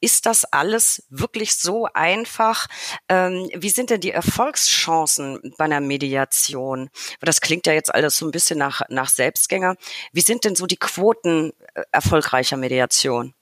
[0.00, 2.66] Ist das alles wirklich so einfach?
[3.08, 6.90] Ähm, wie sind denn die Erfolgschancen bei einer Mediation?
[7.20, 9.76] Das klingt ja jetzt alles so ein bisschen nach, nach Selbstgänger.
[10.12, 13.32] Wie sind denn so die Quoten äh, erfolgreicher Mediation?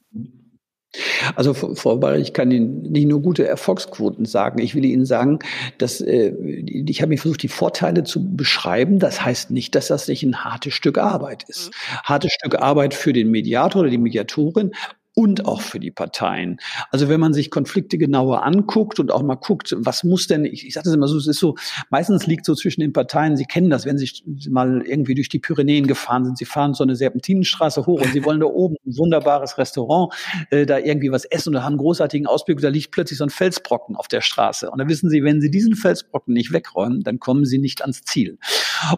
[1.35, 4.59] Also Frau Bayer, ich kann Ihnen nicht nur gute Erfolgsquoten sagen.
[4.59, 5.39] Ich will Ihnen sagen,
[5.77, 8.99] dass äh, ich habe mir versucht, die Vorteile zu beschreiben.
[8.99, 11.69] Das heißt nicht, dass das nicht ein hartes Stück Arbeit ist.
[11.69, 11.95] Mhm.
[12.03, 14.71] Hartes Stück Arbeit für den Mediator oder die Mediatorin
[15.13, 16.59] und auch für die Parteien.
[16.89, 20.65] Also wenn man sich Konflikte genauer anguckt und auch mal guckt, was muss denn, ich,
[20.65, 21.55] ich sage das immer so, es ist so,
[21.89, 24.09] meistens liegt so zwischen den Parteien, Sie kennen das, wenn Sie
[24.49, 28.23] mal irgendwie durch die Pyrenäen gefahren sind, Sie fahren so eine Serpentinenstraße hoch und Sie
[28.23, 30.13] wollen da oben ein wunderbares Restaurant,
[30.49, 33.25] äh, da irgendwie was essen und da haben einen großartigen Ausblick, da liegt plötzlich so
[33.25, 34.69] ein Felsbrocken auf der Straße.
[34.71, 38.03] Und dann wissen Sie, wenn Sie diesen Felsbrocken nicht wegräumen, dann kommen Sie nicht ans
[38.03, 38.37] Ziel.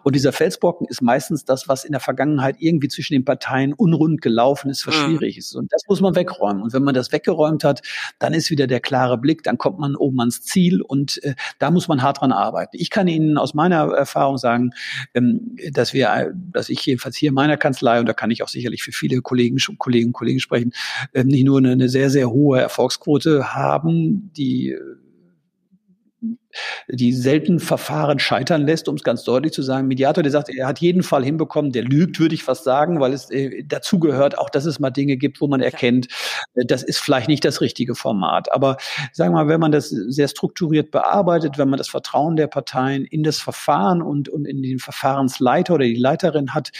[0.03, 4.21] Und dieser Felsbrocken ist meistens das, was in der Vergangenheit irgendwie zwischen den Parteien unrund
[4.21, 5.17] gelaufen ist, was mhm.
[5.17, 5.55] schwierig ist.
[5.55, 6.61] Und das muss man wegräumen.
[6.61, 7.81] Und wenn man das weggeräumt hat,
[8.19, 11.71] dann ist wieder der klare Blick, dann kommt man oben ans Ziel und äh, da
[11.71, 12.77] muss man hart dran arbeiten.
[12.79, 14.71] Ich kann Ihnen aus meiner Erfahrung sagen,
[15.13, 18.47] ähm, dass wir, dass ich jedenfalls hier in meiner Kanzlei, und da kann ich auch
[18.47, 20.73] sicherlich für viele Kollegen, Kollegen und Kollegen sprechen,
[21.13, 24.77] äh, nicht nur eine, eine sehr, sehr hohe Erfolgsquote haben, die
[26.87, 29.87] die selten Verfahren scheitern lässt, um es ganz deutlich zu sagen.
[29.87, 33.13] Mediator, der sagt, er hat jeden Fall hinbekommen, der lügt, würde ich fast sagen, weil
[33.13, 36.07] es äh, dazu gehört, auch dass es mal Dinge gibt, wo man erkennt,
[36.55, 38.51] äh, das ist vielleicht nicht das richtige Format.
[38.51, 38.77] Aber
[39.11, 43.05] sagen wir mal, wenn man das sehr strukturiert bearbeitet, wenn man das Vertrauen der Parteien
[43.05, 46.71] in das Verfahren und, und in den Verfahrensleiter oder die Leiterin hat,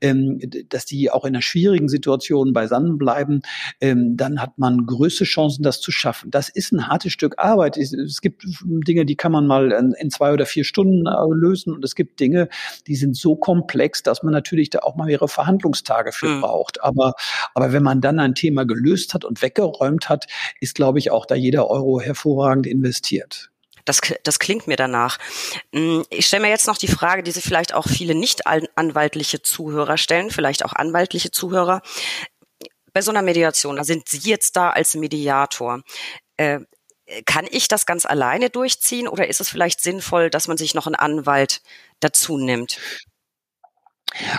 [0.00, 3.42] ähm, dass die auch in einer schwierigen Situation beisammen bleiben,
[3.80, 6.30] ähm, dann hat man größte Chancen, das zu schaffen.
[6.30, 7.76] Das ist ein hartes Stück Arbeit.
[7.76, 11.34] Es, es gibt Dinge, die kann man mal in, in zwei oder vier Stunden äh,
[11.34, 11.72] lösen.
[11.72, 12.48] Und es gibt Dinge,
[12.86, 16.40] die sind so komplex, dass man natürlich da auch mal mehrere Verhandlungstage für mhm.
[16.40, 16.82] braucht.
[16.82, 17.14] Aber,
[17.54, 20.26] aber wenn man dann ein Thema gelöst hat und weggeräumt hat,
[20.60, 23.50] ist, glaube ich, auch da jeder Euro hervorragend investiert.
[23.86, 25.18] Das, das klingt mir danach.
[25.72, 29.40] Hm, ich stelle mir jetzt noch die Frage, die sich vielleicht auch viele nicht anwaltliche
[29.40, 31.82] Zuhörer stellen, vielleicht auch anwaltliche Zuhörer.
[32.92, 35.82] Bei so einer Mediation, da sind Sie jetzt da als Mediator.
[36.36, 36.60] Äh,
[37.24, 40.86] kann ich das ganz alleine durchziehen oder ist es vielleicht sinnvoll, dass man sich noch
[40.86, 41.62] einen Anwalt
[42.00, 42.78] dazu nimmt?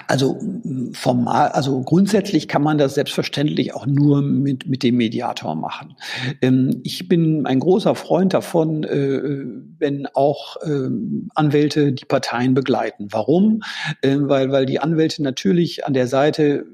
[0.07, 0.39] Also
[0.93, 5.95] formal, also grundsätzlich kann man das selbstverständlich auch nur mit, mit dem Mediator machen.
[6.41, 9.43] Ähm, ich bin ein großer Freund davon, äh,
[9.77, 10.89] wenn auch äh,
[11.35, 13.07] Anwälte die Parteien begleiten.
[13.11, 13.61] Warum?
[14.01, 16.65] Äh, weil, weil die Anwälte natürlich an der Seite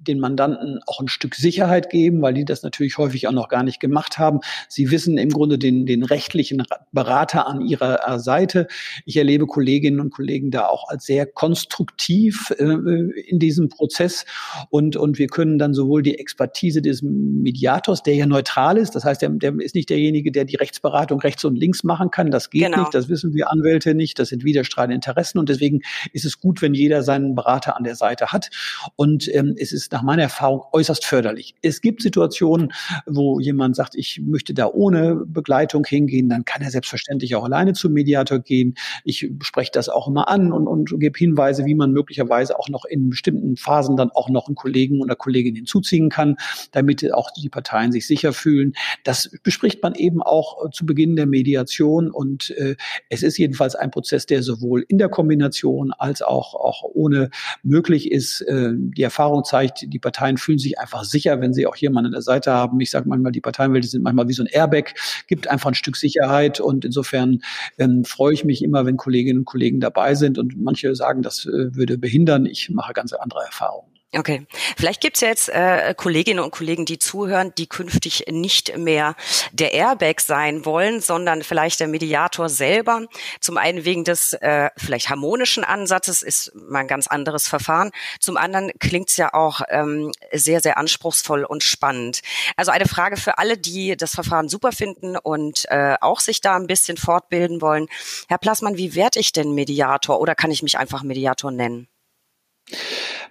[0.00, 3.62] den Mandanten auch ein Stück Sicherheit geben, weil die das natürlich häufig auch noch gar
[3.62, 4.40] nicht gemacht haben.
[4.68, 8.66] Sie wissen im Grunde den, den rechtlichen Berater an ihrer äh, Seite.
[9.04, 14.24] Ich erlebe Kolleginnen und Kollegen da auch als sehr konstruktiv äh, in diesem Prozess
[14.70, 19.04] und, und wir können dann sowohl die Expertise des Mediators, der ja neutral ist, das
[19.04, 22.50] heißt, der, der ist nicht derjenige, der die Rechtsberatung rechts und links machen kann, das
[22.50, 22.80] geht genau.
[22.80, 25.80] nicht, das wissen wir Anwälte nicht, das sind widerstreitende Interessen und deswegen
[26.12, 28.50] ist es gut, wenn jeder seinen Berater an der Seite hat
[28.96, 31.54] und ähm, es ist nach meiner Erfahrung äußerst förderlich.
[31.62, 32.72] Es gibt Situationen,
[33.06, 37.72] wo jemand sagt, ich möchte da ohne Begleitung hingehen, dann kann er selbstverständlich auch alleine
[37.72, 38.74] zum Mediator gehen.
[39.04, 42.84] Ich spreche das auch immer an und, und gebe Hinweise, wie man möglicherweise auch noch
[42.84, 46.36] in bestimmten Phasen dann auch noch einen Kollegen oder Kollegin hinzuziehen kann,
[46.72, 48.74] damit auch die Parteien sich sicher fühlen.
[49.04, 52.76] Das bespricht man eben auch zu Beginn der Mediation und äh,
[53.08, 57.30] es ist jedenfalls ein Prozess, der sowohl in der Kombination als auch, auch ohne
[57.62, 58.40] möglich ist.
[58.42, 62.12] Äh, die Erfahrung zeigt, die Parteien fühlen sich einfach sicher, wenn sie auch jemanden an
[62.12, 62.80] der Seite haben.
[62.80, 64.94] Ich sage manchmal, die Parteienwelt sind manchmal wie so ein Airbag,
[65.26, 67.42] gibt einfach ein Stück Sicherheit und insofern
[67.78, 71.46] ähm, freue ich mich immer, wenn Kolleginnen und Kollegen dabei sind und manche sagen, das
[71.46, 72.46] äh, würde behindern.
[72.46, 73.99] Ich mache ganz andere Erfahrungen.
[74.12, 74.44] Okay,
[74.76, 79.14] vielleicht gibt's ja jetzt äh, Kolleginnen und Kollegen, die zuhören, die künftig nicht mehr
[79.52, 83.06] der Airbag sein wollen, sondern vielleicht der Mediator selber.
[83.38, 87.92] Zum einen wegen des äh, vielleicht harmonischen Ansatzes ist mal ein ganz anderes Verfahren.
[88.18, 92.22] Zum anderen klingt's ja auch ähm, sehr, sehr anspruchsvoll und spannend.
[92.56, 96.56] Also eine Frage für alle, die das Verfahren super finden und äh, auch sich da
[96.56, 97.86] ein bisschen fortbilden wollen.
[98.26, 101.86] Herr Plassmann, wie werde ich denn Mediator oder kann ich mich einfach Mediator nennen?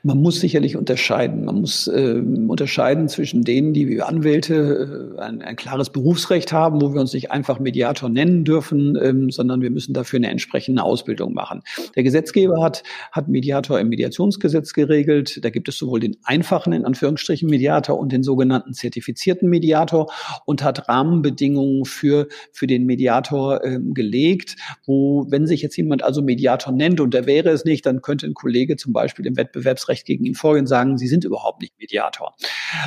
[0.04, 1.46] Man muss sicherlich unterscheiden.
[1.46, 6.82] Man muss äh, unterscheiden zwischen denen, die wie Anwälte äh, ein, ein, klares Berufsrecht haben,
[6.82, 10.84] wo wir uns nicht einfach Mediator nennen dürfen, ähm, sondern wir müssen dafür eine entsprechende
[10.84, 11.62] Ausbildung machen.
[11.96, 15.44] Der Gesetzgeber hat, hat Mediator im Mediationsgesetz geregelt.
[15.44, 20.12] Da gibt es sowohl den einfachen, in Anführungsstrichen, Mediator und den sogenannten zertifizierten Mediator
[20.46, 26.22] und hat Rahmenbedingungen für, für den Mediator äh, gelegt, wo, wenn sich jetzt jemand also
[26.22, 29.89] Mediator nennt und der wäre es nicht, dann könnte ein Kollege zum Beispiel im Wettbewerbs
[29.90, 32.36] Recht gegen ihn vorgehen, sagen, sie sind überhaupt nicht Mediator.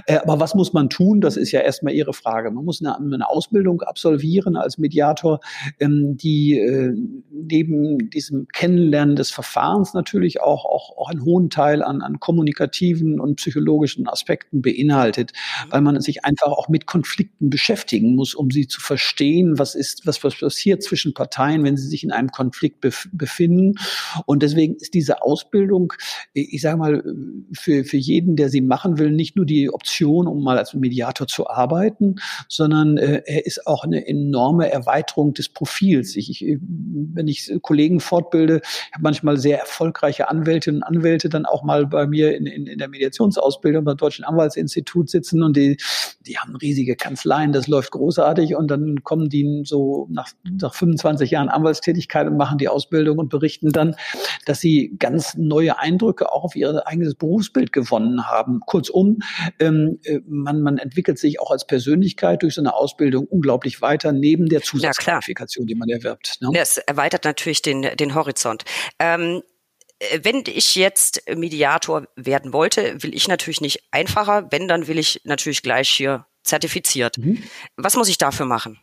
[0.07, 1.21] Äh, aber was muss man tun?
[1.21, 2.51] Das ist ja erstmal Ihre Frage.
[2.51, 5.41] Man muss eine, Ausbildung absolvieren als Mediator,
[5.81, 6.93] ähm, die äh,
[7.31, 13.21] neben diesem Kennenlernen des Verfahrens natürlich auch, auch, auch einen hohen Teil an, an kommunikativen
[13.21, 15.33] und psychologischen Aspekten beinhaltet,
[15.71, 20.07] weil man sich einfach auch mit Konflikten beschäftigen muss, um sie zu verstehen, was ist,
[20.07, 23.75] was, was passiert zwischen Parteien, wenn sie sich in einem Konflikt bef befinden.
[24.27, 25.93] Und deswegen ist diese Ausbildung,
[26.33, 27.03] ich sage mal, mal
[27.53, 31.27] für, für jeden, der sie machen will, nicht nur die Option, um mal als Mediator
[31.27, 32.17] zu arbeiten,
[32.49, 36.17] sondern äh, er ist auch eine enorme Erweiterung des Profils.
[36.17, 38.61] Ich, ich, wenn ich Kollegen fortbilde,
[38.93, 42.79] habe manchmal sehr erfolgreiche Anwältinnen und Anwälte dann auch mal bei mir in, in, in
[42.79, 45.77] der Mediationsausbildung beim Deutschen Anwaltsinstitut sitzen und die,
[46.27, 51.31] die haben riesige Kanzleien, das läuft großartig und dann kommen die so nach, nach 25
[51.31, 53.97] Jahren Anwaltstätigkeit und machen die Ausbildung und berichten dann,
[54.47, 58.61] dass sie ganz neue Eindrücke auch auf ihre eigenes Berufsbild gewonnen haben.
[58.67, 59.19] Kurzum,
[59.59, 64.13] ähm, äh, man, man entwickelt sich auch als Persönlichkeit durch so eine Ausbildung unglaublich weiter,
[64.13, 66.39] neben der Zusatzqualifikation, die man erwirbt.
[66.41, 66.51] Ne?
[66.55, 68.65] Das erweitert natürlich den, den Horizont.
[68.99, 69.43] Ähm,
[69.99, 74.49] äh, wenn ich jetzt Mediator werden wollte, will ich natürlich nicht einfacher.
[74.51, 77.19] Wenn, dann will ich natürlich gleich hier zertifiziert.
[77.19, 77.43] Mhm.
[77.77, 78.79] Was muss ich dafür machen?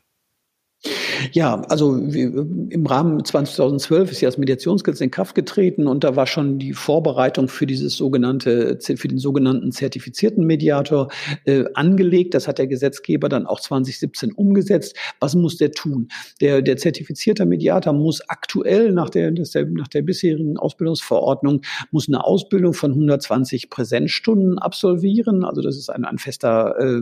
[1.32, 6.28] Ja, also im Rahmen 2012 ist ja das Mediationsgesetz in Kraft getreten und da war
[6.28, 11.10] schon die Vorbereitung für dieses sogenannte, für den sogenannten zertifizierten Mediator
[11.46, 12.34] äh, angelegt.
[12.34, 14.96] Das hat der Gesetzgeber dann auch 2017 umgesetzt.
[15.20, 16.10] Was muss der tun?
[16.42, 22.74] Der, der zertifizierte Mediator muss aktuell nach der, nach der bisherigen Ausbildungsverordnung muss eine Ausbildung
[22.74, 25.44] von 120 Präsenzstunden absolvieren.
[25.44, 27.02] Also das ist ein, ein fester, äh,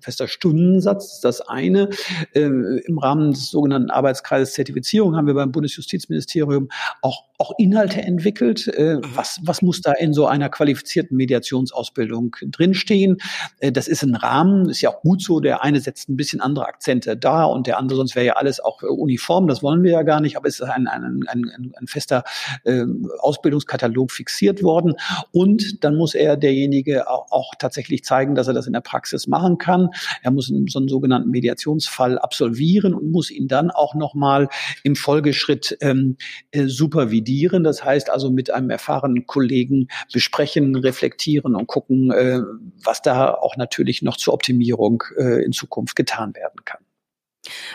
[0.00, 1.90] fester Stundensatz, das eine.
[2.34, 6.68] Äh, Im Rahmen des sogenannten Arbeitskreises Zertifizierung haben wir beim Bundesjustizministerium
[7.02, 8.68] auch, auch Inhalte entwickelt.
[8.68, 9.02] Äh, mhm.
[9.14, 13.18] was, was muss da in so einer qualifizierten Mediationsausbildung drinstehen?
[13.58, 15.40] Äh, das ist ein Rahmen, ist ja auch gut so.
[15.40, 18.60] Der eine setzt ein bisschen andere Akzente da und der andere, sonst wäre ja alles
[18.60, 19.48] auch uniform.
[19.48, 22.24] Das wollen wir ja gar nicht, aber es ist ein, ein, ein, ein, ein fester
[22.64, 22.84] äh,
[23.18, 24.94] Ausbildungskatalog fixiert worden.
[25.32, 29.26] Und dann muss er derjenige auch, auch tatsächlich zeigen, dass er das in der Praxis
[29.26, 29.90] machen kann.
[30.22, 34.48] Er muss so einen sogenannten Mediationsfall absolvieren und muss ihn dann auch nochmal
[34.82, 36.16] im Folgeschritt ähm,
[36.50, 37.64] äh, supervidieren.
[37.64, 42.40] Das heißt also mit einem erfahrenen Kollegen besprechen, reflektieren und gucken, äh,
[42.82, 46.80] was da auch natürlich noch zur Optimierung äh, in Zukunft getan werden kann.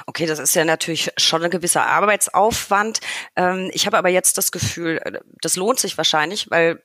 [0.05, 2.99] Okay, das ist ja natürlich schon ein gewisser Arbeitsaufwand.
[3.35, 6.81] Ähm, ich habe aber jetzt das Gefühl, äh, das lohnt sich wahrscheinlich, weil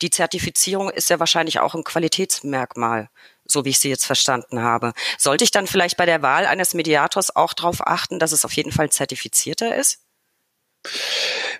[0.00, 3.08] die Zertifizierung ist ja wahrscheinlich auch ein Qualitätsmerkmal,
[3.44, 4.92] so wie ich sie jetzt verstanden habe.
[5.18, 8.52] Sollte ich dann vielleicht bei der Wahl eines Mediators auch darauf achten, dass es auf
[8.52, 10.00] jeden Fall zertifizierter ist?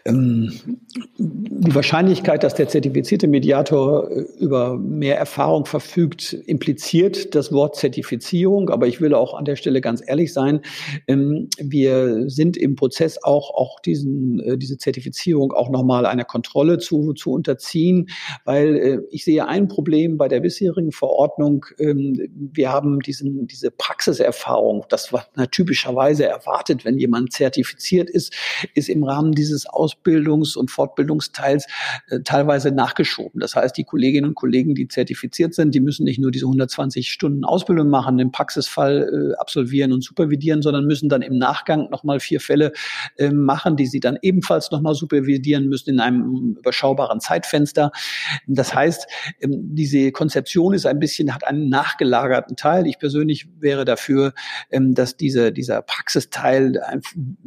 [0.05, 0.53] Ähm,
[1.17, 8.71] die Wahrscheinlichkeit, dass der zertifizierte Mediator äh, über mehr Erfahrung verfügt, impliziert das Wort Zertifizierung.
[8.71, 10.61] Aber ich will auch an der Stelle ganz ehrlich sein.
[11.07, 16.79] Ähm, wir sind im Prozess auch, auch diesen, äh, diese Zertifizierung auch nochmal einer Kontrolle
[16.79, 18.09] zu, zu unterziehen,
[18.45, 21.67] weil äh, ich sehe ein Problem bei der bisherigen Verordnung.
[21.79, 28.33] Ähm, wir haben diesen, diese Praxiserfahrung, das was man typischerweise erwartet, wenn jemand zertifiziert ist,
[28.75, 31.66] ist im Rahmen dieses Ausbildungs- und Fortbildungsteils
[32.09, 33.40] äh, teilweise nachgeschoben.
[33.40, 37.11] Das heißt, die Kolleginnen und Kollegen, die zertifiziert sind, die müssen nicht nur diese 120
[37.11, 42.20] Stunden Ausbildung machen, den Praxisfall äh, absolvieren und supervidieren, sondern müssen dann im Nachgang nochmal
[42.20, 42.72] vier Fälle
[43.16, 47.90] äh, machen, die sie dann ebenfalls nochmal supervidieren müssen in einem überschaubaren Zeitfenster.
[48.46, 49.07] Das heißt,
[49.40, 52.87] ähm, diese Konzeption ist ein bisschen, hat einen nachgelagerten Teil.
[52.87, 54.35] Ich persönlich wäre dafür,
[54.70, 57.01] ähm, dass diese, dieser Praxisteil ein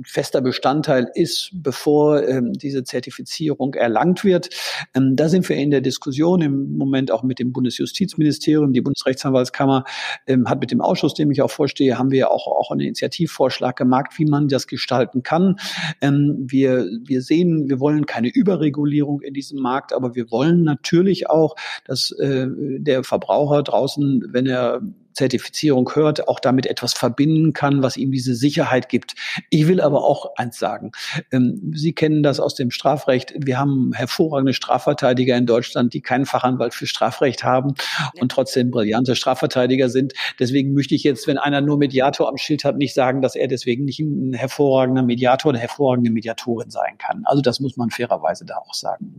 [0.04, 4.50] fester Bestandteil ist, bevor ähm, diese Zertifizierung erlangt wird.
[4.96, 8.74] Ähm, da sind wir in der Diskussion im Moment auch mit dem Bundesjustizministerium.
[8.74, 9.84] Die Bundesrechtsanwaltskammer
[10.28, 13.76] ähm, hat mit dem Ausschuss, dem ich auch vorstehe, haben wir auch, auch einen Initiativvorschlag
[13.76, 15.58] gemacht, wie man das gestalten kann.
[16.02, 21.30] Ähm, wir, wir sehen, wir wollen keine Überregulierung in diesem Markt, aber wir wollen natürlich
[21.30, 21.56] auch,
[21.86, 24.82] dass äh, der Verbraucher draußen, wenn er
[25.13, 29.15] Zertifizierung hört, auch damit etwas verbinden kann, was ihm diese Sicherheit gibt.
[29.50, 30.91] Ich will aber auch eins sagen.
[31.32, 33.34] Ähm, Sie kennen das aus dem Strafrecht.
[33.38, 37.76] Wir haben hervorragende Strafverteidiger in Deutschland, die keinen Fachanwalt für Strafrecht haben
[38.19, 40.13] und trotzdem brillante Strafverteidiger sind.
[40.39, 43.47] Deswegen möchte ich jetzt, wenn einer nur Mediator am Schild hat, nicht sagen, dass er
[43.47, 47.24] deswegen nicht ein hervorragender Mediator oder hervorragende Mediatorin sein kann.
[47.26, 49.15] Also das muss man fairerweise da auch sagen.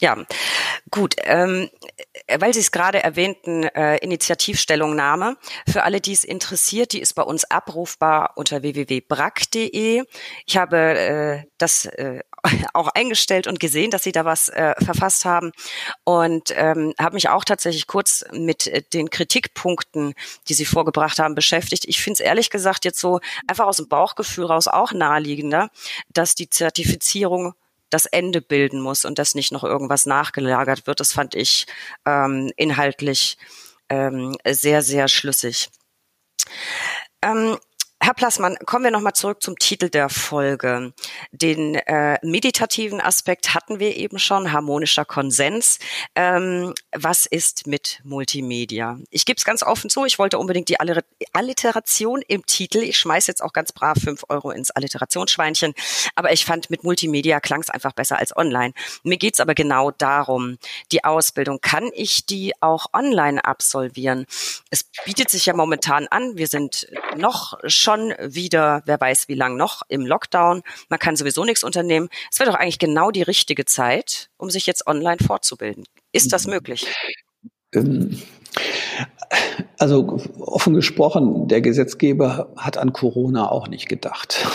[0.00, 0.16] Ja,
[0.90, 1.16] gut.
[1.24, 1.70] Ähm,
[2.38, 5.36] weil Sie es gerade erwähnten, äh, Initiativstellungnahme.
[5.68, 10.04] Für alle, die es interessiert, die ist bei uns abrufbar unter www.brack.de.
[10.46, 12.20] Ich habe äh, das äh,
[12.74, 15.52] auch eingestellt und gesehen, dass Sie da was äh, verfasst haben
[16.04, 20.14] und ähm, habe mich auch tatsächlich kurz mit äh, den Kritikpunkten,
[20.48, 21.86] die Sie vorgebracht haben, beschäftigt.
[21.86, 25.70] Ich finde es ehrlich gesagt jetzt so einfach aus dem Bauchgefühl raus auch naheliegender,
[26.08, 27.54] dass die Zertifizierung
[27.90, 31.00] das Ende bilden muss und dass nicht noch irgendwas nachgelagert wird.
[31.00, 31.66] Das fand ich
[32.06, 33.38] ähm, inhaltlich
[33.88, 35.70] ähm, sehr, sehr schlüssig.
[37.22, 37.58] Ähm,
[38.00, 40.92] Herr Plassmann, kommen wir nochmal zurück zum Titel der Folge.
[41.32, 45.80] Den äh, meditativen Aspekt hatten wir eben schon, harmonischer Konsens.
[46.14, 48.98] Ähm, was ist mit Multimedia?
[49.10, 50.76] Ich gebe es ganz offen zu, ich wollte unbedingt die
[51.32, 52.78] Alliteration im Titel.
[52.78, 55.74] Ich schmeiß jetzt auch ganz brav fünf Euro ins Alliterationsschweinchen.
[56.14, 58.74] Aber ich fand, mit Multimedia klang es einfach besser als online.
[59.02, 60.58] Mir geht's aber genau darum,
[60.92, 64.24] die Ausbildung, kann ich die auch online absolvieren?
[64.70, 67.58] Es bietet sich ja momentan an, wir sind noch
[67.88, 70.62] wieder, wer weiß wie lang noch, im Lockdown.
[70.88, 72.08] Man kann sowieso nichts unternehmen.
[72.30, 75.84] Es wäre doch eigentlich genau die richtige Zeit, um sich jetzt online fortzubilden.
[76.12, 76.86] Ist das möglich?
[77.74, 78.20] Ähm,
[79.78, 84.46] also offen gesprochen, der Gesetzgeber hat an Corona auch nicht gedacht.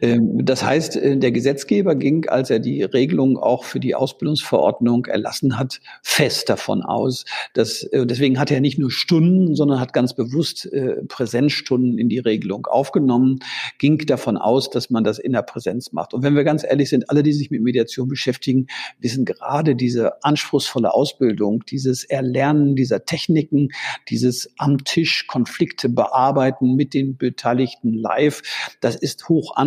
[0.00, 5.06] Ähm, das heißt, äh, der Gesetzgeber ging, als er die Regelung auch für die Ausbildungsverordnung
[5.06, 9.92] erlassen hat, fest davon aus, dass äh, deswegen hat er nicht nur Stunden, sondern hat
[9.92, 13.40] ganz bewusst äh, Präsenzstunden in die Regelung aufgenommen,
[13.78, 16.14] ging davon aus, dass man das in der Präsenz macht.
[16.14, 18.66] Und wenn wir ganz ehrlich sind, alle, die sich mit Mediation beschäftigen,
[19.00, 23.68] wissen gerade diese anspruchsvolle Ausbildung, dieses Erlernen dieser Techniken,
[24.08, 28.42] dieses am Tisch Konflikte bearbeiten mit den Beteiligten live,
[28.80, 29.63] das ist hoch anspruchsvoll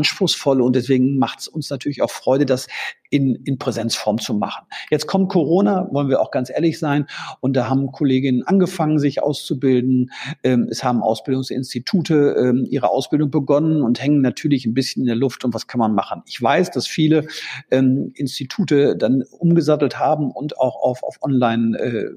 [0.62, 2.68] und deswegen macht es uns natürlich auch Freude, das
[3.10, 4.66] in, in Präsenzform zu machen.
[4.90, 7.08] Jetzt kommt Corona, wollen wir auch ganz ehrlich sein,
[7.40, 10.12] und da haben Kolleginnen angefangen, sich auszubilden.
[10.44, 15.16] Ähm, es haben Ausbildungsinstitute ähm, ihre Ausbildung begonnen und hängen natürlich ein bisschen in der
[15.16, 15.46] Luft.
[15.46, 16.24] Und was kann man machen?
[16.26, 17.28] Ich weiß, dass viele
[17.72, 22.10] ähm, Institute dann umgesattelt haben und auch auf, auf Online äh,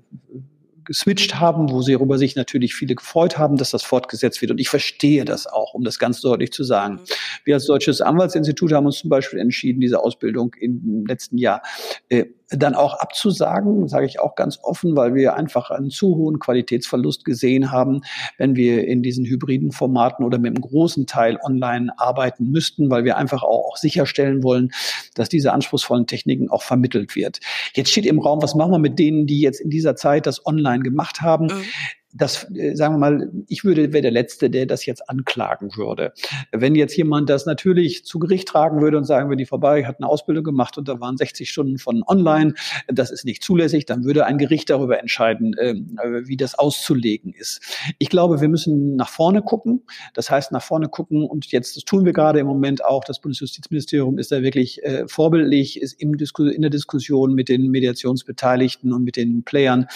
[0.90, 4.50] geswitcht haben, wo sie darüber sich natürlich viele gefreut haben, dass das fortgesetzt wird.
[4.50, 6.94] Und ich verstehe das auch, um das ganz deutlich zu sagen.
[6.94, 7.00] Mhm.
[7.44, 11.62] Wir als Deutsches Anwaltsinstitut haben uns zum Beispiel entschieden, diese Ausbildung im letzten Jahr
[12.09, 16.39] äh, dann auch abzusagen, sage ich auch ganz offen, weil wir einfach einen zu hohen
[16.39, 18.03] Qualitätsverlust gesehen haben,
[18.39, 23.05] wenn wir in diesen hybriden Formaten oder mit einem großen Teil online arbeiten müssten, weil
[23.05, 24.73] wir einfach auch, sicherstellen wollen,
[25.15, 27.41] dass diese anspruchsvollen Techniken auch vermittelt wird.
[27.75, 30.45] Jetzt steht im Raum, was machen wir mit denen, die jetzt in dieser Zeit das
[30.45, 31.47] online gemacht haben?
[31.47, 31.65] Mhm
[32.12, 36.12] das, äh, sagen wir mal, ich würde, wäre der Letzte, der das jetzt anklagen würde.
[36.51, 39.96] Wenn jetzt jemand das natürlich zu Gericht tragen würde und sagen würde, die vorbei hat
[39.99, 42.55] eine Ausbildung gemacht und da waren 60 Stunden von online,
[42.88, 47.33] das ist nicht zulässig, dann würde ein Gericht darüber entscheiden, ähm, äh, wie das auszulegen
[47.33, 47.61] ist.
[47.99, 49.83] Ich glaube, wir müssen nach vorne gucken.
[50.14, 53.20] Das heißt, nach vorne gucken und jetzt, das tun wir gerade im Moment auch, das
[53.20, 58.92] Bundesjustizministerium ist da wirklich äh, vorbildlich, ist im Disku in der Diskussion mit den Mediationsbeteiligten
[58.92, 59.87] und mit den Playern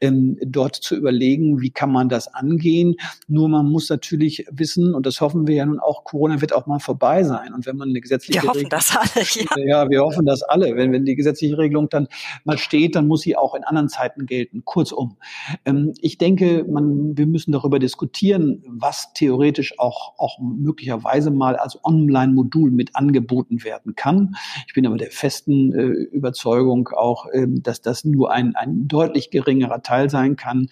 [0.00, 2.96] ähm, dort zu überlegen, wie kann man das angehen.
[3.28, 6.66] Nur man muss natürlich wissen, und das hoffen wir ja nun auch, Corona wird auch
[6.66, 7.54] mal vorbei sein.
[7.54, 9.24] Und wenn man eine gesetzliche Wir hoffen das alle,
[9.64, 9.82] ja.
[9.82, 9.90] ja.
[9.90, 10.76] wir hoffen das alle.
[10.76, 12.08] Wenn, wenn die gesetzliche Regelung dann
[12.44, 14.64] mal steht, dann muss sie auch in anderen Zeiten gelten.
[14.64, 15.16] Kurzum,
[15.64, 21.82] ähm, ich denke, man, wir müssen darüber diskutieren, was theoretisch auch, auch möglicherweise mal als
[21.84, 24.34] Online-Modul mit angeboten werden kann.
[24.66, 29.30] Ich bin aber der festen äh, Überzeugung auch, ähm, dass das nur ein, ein deutlich
[29.30, 30.68] geringerer Teil sein kann.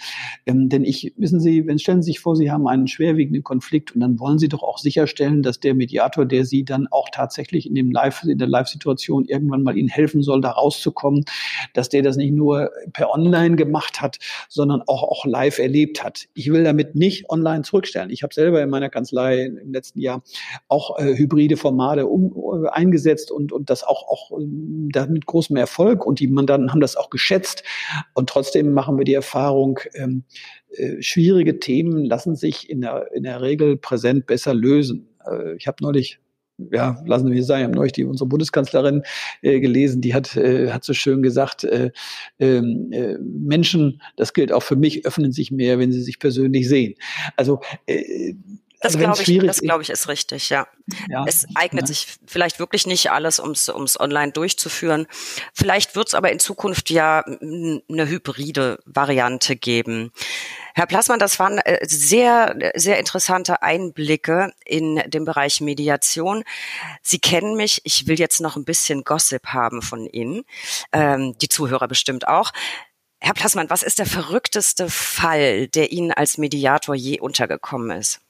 [0.46, 3.94] Ähm, denn ich, wissen Sie, wenn stellen Sie sich vor, Sie haben einen schwerwiegenden Konflikt
[3.94, 7.66] und dann wollen Sie doch auch sicherstellen, dass der Mediator, der Sie dann auch tatsächlich
[7.66, 11.24] in dem Live, in der Live-Situation irgendwann mal Ihnen helfen soll, da rauszukommen,
[11.74, 14.18] dass der das nicht nur per Online gemacht hat,
[14.48, 16.26] sondern auch, auch live erlebt hat.
[16.34, 18.10] Ich will damit nicht online zurückstellen.
[18.10, 20.22] Ich habe selber in meiner Kanzlei im letzten Jahr
[20.68, 24.44] auch äh, hybride Formate um, äh, eingesetzt und, und das auch, auch äh,
[24.92, 27.62] da mit großem Erfolg und die Mandanten haben das auch geschätzt.
[28.14, 30.24] Und trotzdem machen wir die Erfahrung, ähm,
[30.76, 35.08] äh, schwierige Themen lassen sich in der, in der Regel präsent besser lösen.
[35.26, 36.20] Äh, ich habe neulich
[36.70, 39.02] ja, lassen wir sagen, ich habe neulich die, unsere Bundeskanzlerin
[39.42, 41.90] äh, gelesen, die hat, äh, hat so schön gesagt, äh,
[42.38, 46.68] ähm, äh, Menschen, das gilt auch für mich, öffnen sich mehr, wenn sie sich persönlich
[46.68, 46.96] sehen.
[47.36, 48.34] Also äh,
[48.82, 50.66] das also glaube ich, das glaube ich ist richtig, ja.
[51.10, 51.86] ja es eignet ja.
[51.88, 55.06] sich vielleicht wirklich nicht alles, ums ums online durchzuführen.
[55.52, 60.12] Vielleicht wird es aber in Zukunft ja eine hybride Variante geben.
[60.74, 66.44] Herr Plassmann, das waren äh, sehr, sehr interessante Einblicke in den Bereich Mediation.
[67.02, 67.80] Sie kennen mich.
[67.84, 70.44] Ich will jetzt noch ein bisschen Gossip haben von Ihnen.
[70.92, 72.52] Ähm, die Zuhörer bestimmt auch.
[73.20, 78.20] Herr Plassmann, was ist der verrückteste Fall, der Ihnen als Mediator je untergekommen ist?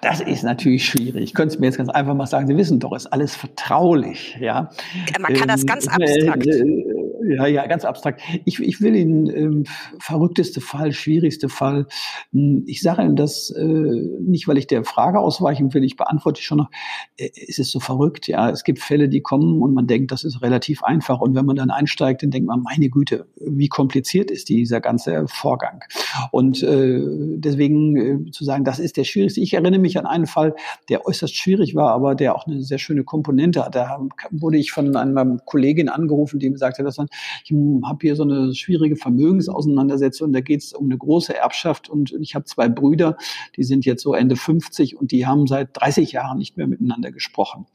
[0.00, 1.22] Das ist natürlich schwierig.
[1.22, 4.36] Ich könnte es mir jetzt ganz einfach mal sagen, Sie wissen doch, ist alles vertraulich,
[4.40, 4.70] ja.
[5.18, 6.46] Man kann das ganz ähm, abstrakt.
[6.46, 6.93] Äh, äh,
[7.26, 8.20] ja, ja, ganz abstrakt.
[8.44, 9.64] Ich, ich will Ihnen ähm,
[9.98, 11.86] verrückteste Fall, schwierigste Fall.
[12.32, 15.84] Hm, ich sage Ihnen das äh, nicht, weil ich der Frage ausweichen will.
[15.84, 16.70] Ich beantworte schon noch.
[17.16, 18.50] Äh, es ist so verrückt, ja.
[18.50, 21.20] Es gibt Fälle, die kommen und man denkt, das ist relativ einfach.
[21.20, 25.26] Und wenn man dann einsteigt, dann denkt man, meine Güte, wie kompliziert ist dieser ganze
[25.28, 25.82] Vorgang.
[26.30, 27.00] Und äh,
[27.36, 29.40] deswegen äh, zu sagen, das ist der schwierigste.
[29.40, 30.54] Ich erinnere mich an einen Fall,
[30.88, 33.74] der äußerst schwierig war, aber der auch eine sehr schöne Komponente hat.
[33.74, 34.00] Da
[34.30, 37.08] wurde ich von einer Kollegin angerufen, die mir sagte, dass man
[37.44, 42.12] ich habe hier so eine schwierige Vermögensauseinandersetzung, da geht es um eine große Erbschaft und
[42.20, 43.16] ich habe zwei Brüder,
[43.56, 47.12] die sind jetzt so Ende 50 und die haben seit 30 Jahren nicht mehr miteinander
[47.12, 47.66] gesprochen,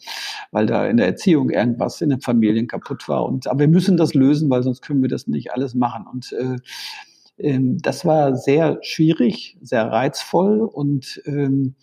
[0.52, 3.26] weil da in der Erziehung irgendwas in den Familien kaputt war.
[3.26, 6.06] Und, aber wir müssen das lösen, weil sonst können wir das nicht alles machen.
[6.12, 6.58] Und äh,
[7.40, 11.76] ähm, das war sehr schwierig, sehr reizvoll und ähm,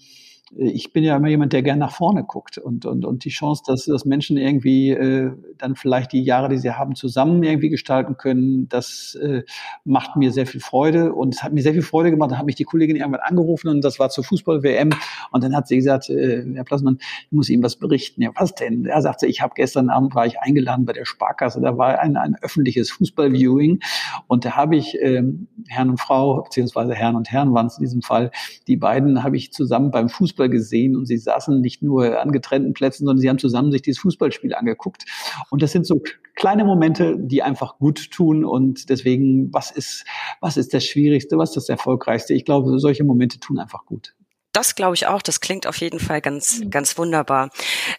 [0.58, 3.62] ich bin ja immer jemand, der gern nach vorne guckt und, und, und die Chance,
[3.66, 8.16] dass, dass Menschen irgendwie äh, dann vielleicht die Jahre, die sie haben, zusammen irgendwie gestalten
[8.16, 9.42] können, das äh,
[9.84, 12.30] macht mir sehr viel Freude und es hat mir sehr viel Freude gemacht.
[12.30, 14.90] Da hat mich die Kollegin irgendwann angerufen und das war zur Fußball-WM
[15.30, 18.22] und dann hat sie gesagt, äh, Herr Plassmann, ich muss Ihnen was berichten.
[18.22, 18.86] Ja, was denn?
[18.86, 22.16] Er sagte, ich habe gestern Abend war ich eingeladen bei der Sparkasse, da war ein,
[22.16, 23.80] ein öffentliches Fußball-Viewing
[24.26, 27.84] und da habe ich ähm, Herrn und Frau, beziehungsweise Herrn und Herrn waren es in
[27.84, 28.30] diesem Fall,
[28.68, 32.32] die beiden habe ich zusammen beim Fußball Fußball gesehen und sie saßen nicht nur an
[32.32, 35.04] getrennten Plätzen, sondern sie haben zusammen sich dieses Fußballspiel angeguckt.
[35.50, 36.02] Und das sind so
[36.34, 38.44] kleine Momente, die einfach gut tun.
[38.44, 40.04] Und deswegen, was ist,
[40.40, 42.34] was ist das Schwierigste, was ist das Erfolgreichste?
[42.34, 44.14] Ich glaube, solche Momente tun einfach gut.
[44.52, 45.20] Das glaube ich auch.
[45.20, 47.50] Das klingt auf jeden Fall ganz, ganz wunderbar.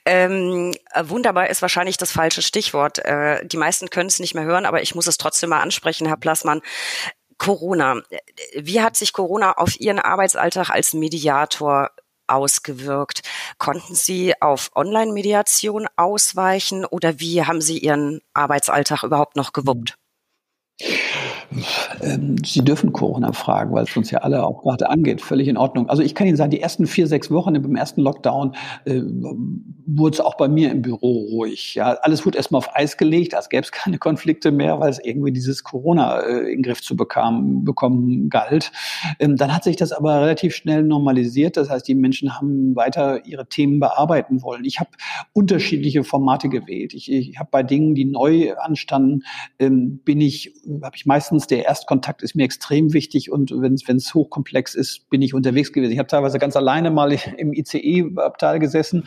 [0.06, 0.74] Ähm,
[1.04, 2.98] wunderbar ist wahrscheinlich das falsche Stichwort.
[3.06, 6.08] Äh, die meisten können es nicht mehr hören, aber ich muss es trotzdem mal ansprechen,
[6.08, 6.62] Herr Plassmann.
[7.38, 8.02] Corona.
[8.56, 11.92] Wie hat sich Corona auf Ihren Arbeitsalltag als Mediator
[12.28, 13.22] ausgewirkt?
[13.58, 19.98] Konnten Sie auf Online-Mediation ausweichen oder wie haben Sie Ihren Arbeitsalltag überhaupt noch gewuppt?
[22.02, 25.22] Ähm, Sie dürfen Corona fragen, weil es uns ja alle auch gerade angeht.
[25.22, 25.90] Völlig in Ordnung.
[25.90, 29.02] Also ich kann Ihnen sagen, die ersten vier, sechs Wochen im ersten Lockdown äh,
[29.86, 31.76] wurde es auch bei mir im Büro ruhig.
[31.76, 35.00] Ja, alles wurde erstmal auf Eis gelegt, als gäbe es keine Konflikte mehr, weil es
[35.00, 38.72] irgendwie dieses Corona äh, in den Griff zu bekam, bekommen galt.
[39.20, 41.58] Ähm, dann hat sich das aber relativ schnell normalisiert.
[41.58, 44.66] Das heißt, die Menschen haben weiter ihre Themen bearbeiten wollen.
[44.66, 44.90] Ich habe
[45.34, 46.94] unterschiedliche Formate gewählt.
[46.94, 49.24] Ich, ich habe bei Dingen, die neu anstanden,
[49.60, 53.74] ähm, bin ich, habe ich meistens erstens, der Erstkontakt ist mir extrem wichtig und wenn
[53.74, 55.92] es hochkomplex ist, bin ich unterwegs gewesen.
[55.92, 59.04] Ich habe teilweise ganz alleine mal im ICE-Abteil gesessen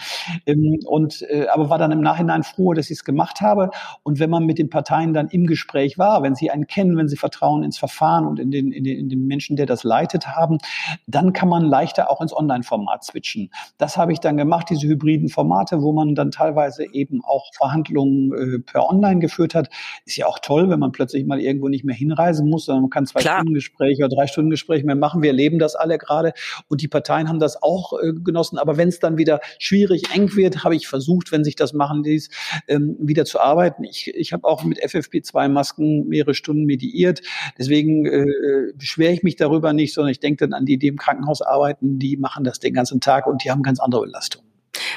[0.46, 3.70] ähm, und äh, aber war dann im Nachhinein froh, dass ich es gemacht habe.
[4.02, 7.08] Und wenn man mit den Parteien dann im Gespräch war, wenn sie einen kennen, wenn
[7.08, 10.28] sie Vertrauen ins Verfahren und in den, in den, in den Menschen, der das leitet,
[10.28, 10.58] haben,
[11.06, 13.50] dann kann man leichter auch ins Online-Format switchen.
[13.78, 18.32] Das habe ich dann gemacht, diese hybriden Formate, wo man dann teilweise eben auch Verhandlungen
[18.32, 19.68] äh, per Online geführt hat.
[20.04, 22.90] Ist ja auch toll, wenn man plötzlich mal irgendwo nicht mehr hinreisen muss, sondern man
[22.90, 23.38] kann zwei Klar.
[23.38, 25.22] Stunden Gespräche oder drei Stunden Gespräche mehr machen.
[25.22, 26.32] Wir erleben das alle gerade
[26.68, 28.58] und die Parteien haben das auch äh, genossen.
[28.58, 32.02] Aber wenn es dann wieder schwierig, eng wird, habe ich versucht, wenn sich das machen
[32.02, 32.30] ließ,
[32.68, 33.84] ähm, wieder zu arbeiten.
[33.84, 37.20] Ich, ich habe auch mit FFP2-Masken mehrere Stunden mediiert.
[37.58, 38.26] Deswegen äh,
[38.74, 41.98] beschwere ich mich darüber nicht, sondern ich denke dann an die, die im Krankenhaus arbeiten,
[41.98, 44.49] die machen das den ganzen Tag und die haben ganz andere Belastungen.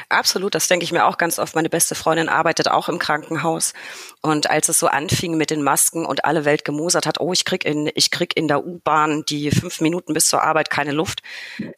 [0.09, 1.55] Absolut, das denke ich mir auch ganz oft.
[1.55, 3.73] Meine beste Freundin arbeitet auch im Krankenhaus.
[4.21, 7.45] Und als es so anfing mit den Masken und alle Welt gemosert hat, oh, ich
[7.45, 11.21] krieg in, ich krieg in der U-Bahn die fünf Minuten bis zur Arbeit keine Luft,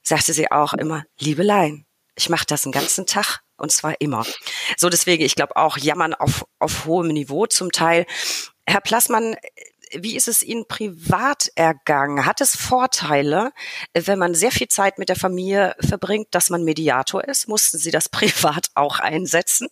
[0.01, 1.86] sagte sie auch immer, Liebelein,
[2.16, 3.41] ich mache das den ganzen Tag.
[3.57, 4.26] Und zwar immer.
[4.76, 8.05] So deswegen, ich glaube auch jammern auf, auf hohem Niveau zum Teil.
[8.68, 9.38] Herr Plassmann,
[9.99, 12.25] wie ist es Ihnen privat ergangen?
[12.25, 13.51] Hat es Vorteile,
[13.93, 17.47] wenn man sehr viel Zeit mit der Familie verbringt, dass man Mediator ist?
[17.47, 19.67] Mussten Sie das privat auch einsetzen?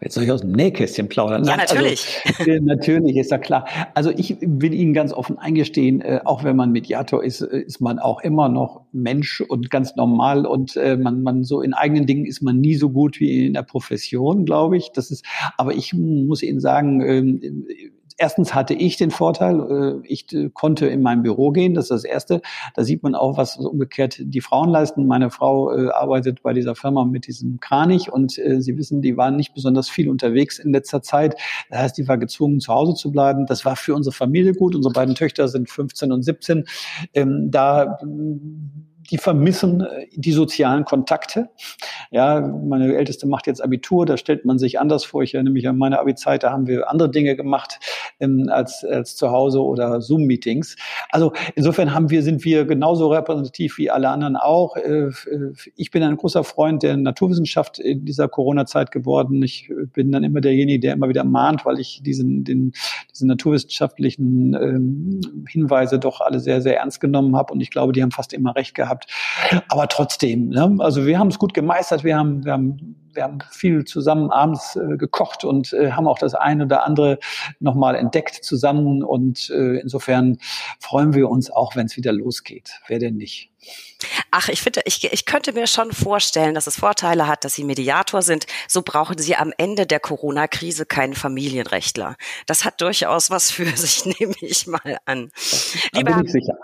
[0.00, 1.44] Jetzt soll ich aus dem Nähkästchen plaudern.
[1.44, 2.20] Ja, natürlich.
[2.38, 3.66] Also, natürlich, ist ja klar.
[3.94, 7.80] Also ich will Ihnen ganz offen eingestehen, äh, auch wenn man Mediator ist, äh, ist
[7.80, 12.06] man auch immer noch Mensch und ganz normal und äh, man, man so in eigenen
[12.06, 14.90] Dingen ist man nie so gut wie in der Profession, glaube ich.
[14.92, 15.24] Das ist,
[15.56, 17.66] aber ich muss Ihnen sagen, ähm,
[18.16, 21.90] erstens hatte ich den Vorteil, äh, ich äh, konnte in mein Büro gehen, das ist
[21.90, 22.40] das Erste.
[22.74, 25.06] Da sieht man auch, was umgekehrt die Frauen leisten.
[25.06, 29.36] Meine Frau äh, arbeitet bei dieser Firma mit diesem Kranich und Sie wissen, die waren
[29.36, 31.36] nicht besonders viel unterwegs in letzter Zeit.
[31.70, 33.46] Das heißt, die war gezwungen, zu Hause zu bleiben.
[33.46, 34.74] Das war für unsere Familie gut.
[34.74, 36.64] Unsere beiden Töchter sind 15 und 17.
[37.14, 37.98] Ähm, da
[39.10, 41.50] die vermissen äh, die sozialen Kontakte.
[42.10, 45.22] Ja, meine Älteste macht jetzt Abitur, da stellt man sich anders vor.
[45.22, 47.80] Ich erinnere mich an meine Abi-Zeit, da haben wir andere Dinge gemacht
[48.20, 50.76] ähm, als, als zu Hause oder Zoom-Meetings.
[51.10, 54.76] Also insofern haben wir, sind wir genauso repräsentativ wie alle anderen auch.
[54.76, 55.10] Äh,
[55.76, 59.42] ich bin ein großer Freund der Naturwissenschaft in dieser Corona-Zeit geworden.
[59.42, 62.72] Ich bin dann immer derjenige, der immer wieder mahnt, weil ich diesen, den,
[63.10, 67.52] diese naturwissenschaftlichen ähm, Hinweise doch alle sehr, sehr ernst genommen habe.
[67.52, 69.64] Und ich glaube, die haben fast immer recht gehabt gehabt.
[69.68, 70.76] Aber trotzdem, ne?
[70.78, 72.04] also wir haben es gut gemeistert.
[72.04, 76.18] Wir haben, wir haben, wir haben viel zusammen abends äh, gekocht und äh, haben auch
[76.18, 77.18] das eine oder andere
[77.60, 79.02] nochmal entdeckt zusammen.
[79.02, 80.38] Und äh, insofern
[80.80, 82.80] freuen wir uns auch, wenn es wieder losgeht.
[82.86, 83.50] Wer denn nicht?
[84.30, 87.64] Ach, ich finde, ich, ich könnte mir schon vorstellen, dass es Vorteile hat, dass Sie
[87.64, 88.46] Mediator sind.
[88.68, 92.16] So brauchen Sie am Ende der Corona-Krise keinen Familienrechtler.
[92.46, 95.30] Das hat durchaus was für sich, nehme ich mal an.
[95.92, 96.54] Lieber, bin ich sicher.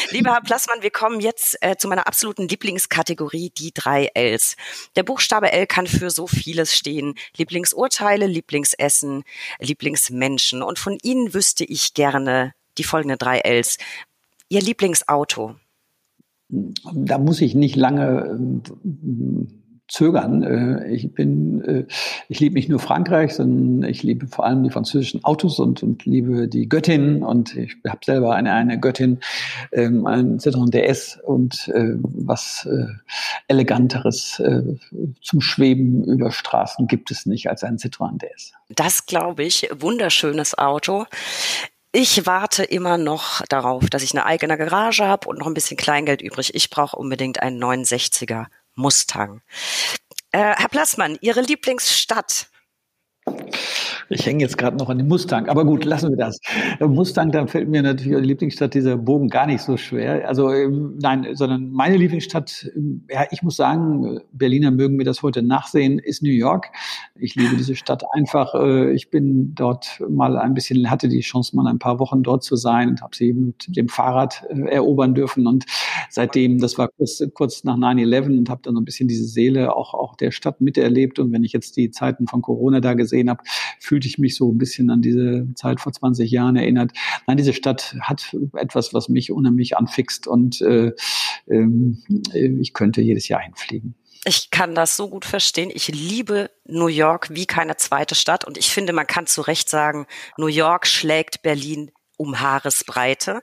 [0.10, 4.56] lieber Herr Plassmann, wir kommen jetzt äh, zu meiner absoluten Lieblingskategorie, die drei Ls.
[4.96, 7.14] Der Buchstabe L kann für so vieles stehen.
[7.36, 9.24] Lieblingsurteile, Lieblingsessen,
[9.58, 10.62] Lieblingsmenschen.
[10.62, 13.78] Und von Ihnen wüsste ich gerne die folgenden drei Ls.
[14.48, 15.56] Ihr Lieblingsauto
[16.52, 18.38] da muss ich nicht lange
[18.84, 19.61] äh,
[19.92, 20.42] zögern.
[20.42, 21.84] Äh, ich bin, äh,
[22.28, 26.06] ich liebe nicht nur Frankreich, sondern ich liebe vor allem die französischen Autos und, und
[26.06, 29.20] liebe die Göttin und ich habe selber eine, eine Göttin,
[29.70, 32.86] ähm, ein Citroën DS und äh, was äh,
[33.48, 34.62] eleganteres äh,
[35.20, 38.52] zum Schweben über Straßen gibt es nicht als ein Citroën DS.
[38.70, 41.04] Das glaube ich, wunderschönes Auto.
[41.94, 45.76] Ich warte immer noch darauf, dass ich eine eigene Garage habe und noch ein bisschen
[45.76, 46.54] Kleingeld übrig.
[46.54, 49.42] Ich brauche unbedingt einen 69er Mustang.
[50.30, 52.48] Äh, Herr Plassmann, Ihre Lieblingsstadt?
[54.08, 56.38] Ich hänge jetzt gerade noch an dem Mustang, aber gut, lassen wir das.
[56.80, 60.28] Mustang, da fällt mir natürlich die Lieblingsstadt dieser Bogen gar nicht so schwer.
[60.28, 65.22] Also ähm, nein, sondern meine Lieblingsstadt, ähm, ja, ich muss sagen, Berliner mögen mir das
[65.22, 66.66] heute nachsehen, ist New York.
[67.14, 68.54] Ich liebe diese Stadt einfach.
[68.54, 72.44] Äh, ich bin dort mal ein bisschen, hatte die Chance, mal ein paar Wochen dort
[72.44, 75.46] zu sein und habe sie mit dem Fahrrad äh, erobern dürfen.
[75.46, 75.64] Und
[76.10, 79.74] seitdem, das war kurz, kurz nach 9-11 und habe dann so ein bisschen diese Seele
[79.74, 81.18] auch, auch der Stadt miterlebt.
[81.18, 83.42] Und wenn ich jetzt die Zeiten von Corona da gesehen habe,
[83.78, 86.92] fühlte ich mich so ein bisschen an diese Zeit vor 20 Jahren erinnert.
[87.26, 90.92] Nein, diese Stadt hat etwas, was mich unheimlich anfixt und äh,
[91.46, 91.66] äh,
[92.60, 93.94] ich könnte jedes Jahr hinfliegen.
[94.24, 95.72] Ich kann das so gut verstehen.
[95.74, 99.68] Ich liebe New York wie keine zweite Stadt und ich finde, man kann zu Recht
[99.68, 100.06] sagen,
[100.36, 103.42] New York schlägt Berlin um Haaresbreite.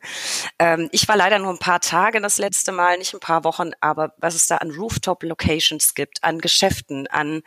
[0.58, 3.72] Ähm, ich war leider nur ein paar Tage das letzte Mal, nicht ein paar Wochen,
[3.82, 7.42] aber was es da an Rooftop-Locations gibt, an Geschäften, an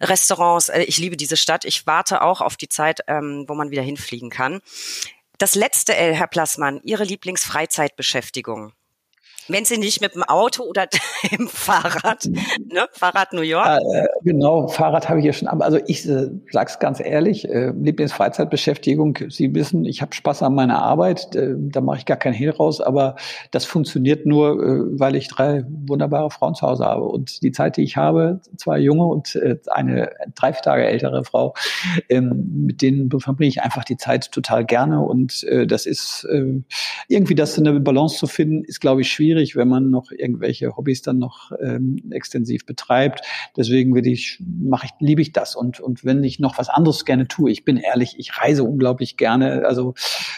[0.00, 1.64] Restaurants, äh, ich liebe diese Stadt.
[1.64, 4.60] Ich warte auch auf die Zeit, ähm, wo man wieder hinfliegen kann.
[5.38, 8.72] Das letzte L, Herr Plassmann, Ihre Lieblingsfreizeitbeschäftigung.
[9.48, 10.86] Wenn Sie nicht mit dem Auto oder
[11.30, 12.86] dem Fahrrad, ne?
[12.92, 13.80] Fahrrad New York?
[13.92, 15.48] Äh, genau, Fahrrad habe ich ja schon.
[15.48, 20.54] Also ich äh, sage es ganz ehrlich, äh, Lieblingsfreizeitbeschäftigung, Sie wissen, ich habe Spaß an
[20.54, 23.16] meiner Arbeit, äh, da mache ich gar keinen Hehl raus, aber
[23.50, 27.04] das funktioniert nur, äh, weil ich drei wunderbare Frauen zu Hause habe.
[27.04, 31.54] Und die Zeit, die ich habe, zwei junge und äh, eine drei Tage ältere Frau,
[32.08, 35.00] ähm, mit denen verbringe ich einfach die Zeit total gerne.
[35.00, 36.62] Und äh, das ist äh,
[37.08, 40.76] irgendwie das eine Balance zu finden, ist, glaube ich, schwierig schwierig, wenn man noch irgendwelche
[40.76, 43.22] Hobbys dann noch ähm, extensiv betreibt.
[43.56, 45.56] Deswegen will ich, mache ich, liebe ich das.
[45.56, 49.16] Und, und wenn ich noch was anderes gerne tue, ich bin ehrlich, ich reise unglaublich
[49.16, 49.66] gerne.
[49.66, 49.94] Also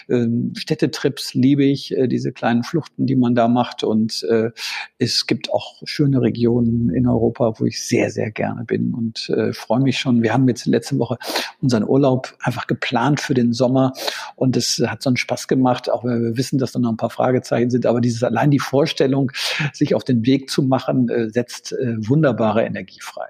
[0.08, 3.84] ähm, Städtetrips liebe ich, äh, diese kleinen Fluchten, die man da macht.
[3.84, 4.50] Und äh,
[4.98, 9.52] es gibt auch schöne Regionen in Europa, wo ich sehr, sehr gerne bin und äh,
[9.52, 10.22] freue mich schon.
[10.22, 11.18] Wir haben jetzt letzte Woche
[11.60, 13.92] unseren Urlaub einfach geplant für den Sommer
[14.36, 16.96] und es hat so einen Spaß gemacht, auch wenn wir wissen, dass da noch ein
[16.96, 17.86] paar Fragezeichen sind.
[17.86, 19.32] Aber dieses allein die Vorstellung, Vorstellung,
[19.72, 23.26] sich auf den Weg zu machen, äh, setzt äh, wunderbare Energie frei.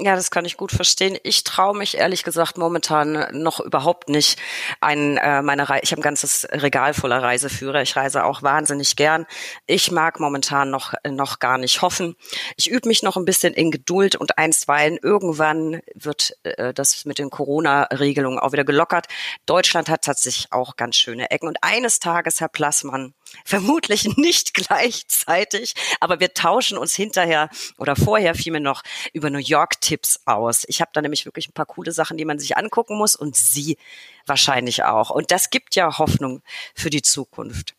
[0.00, 1.18] Ja, das kann ich gut verstehen.
[1.24, 4.38] Ich traue mich ehrlich gesagt momentan noch überhaupt nicht
[4.80, 5.82] ein äh, meine Reise.
[5.82, 7.82] Ich habe ein ganzes Regal voller Reiseführer.
[7.82, 9.26] Ich reise auch wahnsinnig gern.
[9.66, 12.14] Ich mag momentan noch noch gar nicht hoffen.
[12.56, 17.18] Ich übe mich noch ein bisschen in Geduld und einstweilen irgendwann wird äh, das mit
[17.18, 19.06] den Corona-Regelungen auch wieder gelockert.
[19.46, 25.74] Deutschland hat tatsächlich auch ganz schöne Ecken und eines Tages, Herr Plassmann, vermutlich nicht gleichzeitig,
[25.98, 28.82] aber wir tauschen uns hinterher oder vorher vielmehr noch
[29.12, 30.64] über New York Tipps aus.
[30.68, 33.34] Ich habe da nämlich wirklich ein paar coole Sachen, die man sich angucken muss und
[33.34, 33.78] Sie
[34.26, 35.08] wahrscheinlich auch.
[35.08, 36.42] Und das gibt ja Hoffnung
[36.74, 37.74] für die Zukunft.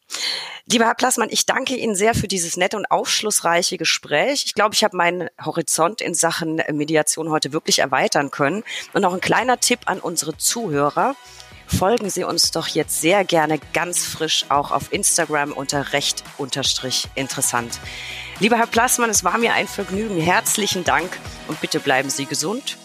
[0.66, 4.46] Lieber Herr Plassmann, ich danke Ihnen sehr für dieses nette und aufschlussreiche Gespräch.
[4.48, 8.64] Ich glaube, ich habe meinen Horizont in Sachen Mediation heute wirklich erweitern können.
[8.94, 11.16] Und noch ein kleiner Tipp an unsere Zuhörer
[11.68, 17.08] folgen Sie uns doch jetzt sehr gerne ganz frisch auch auf Instagram unter recht unterstrich
[17.14, 17.80] interessant.
[18.40, 20.18] Lieber Herr Plassmann, es war mir ein Vergnügen.
[20.18, 21.10] Herzlichen Dank
[21.50, 22.78] und bitte bleiben Sie gesund.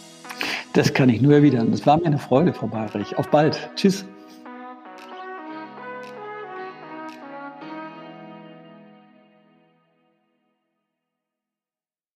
[0.73, 1.73] Das kann ich nur erwidern.
[1.73, 3.17] Es war mir eine Freude, Frau Barrich.
[3.19, 3.71] Auf bald.
[3.77, 4.05] Tschüss.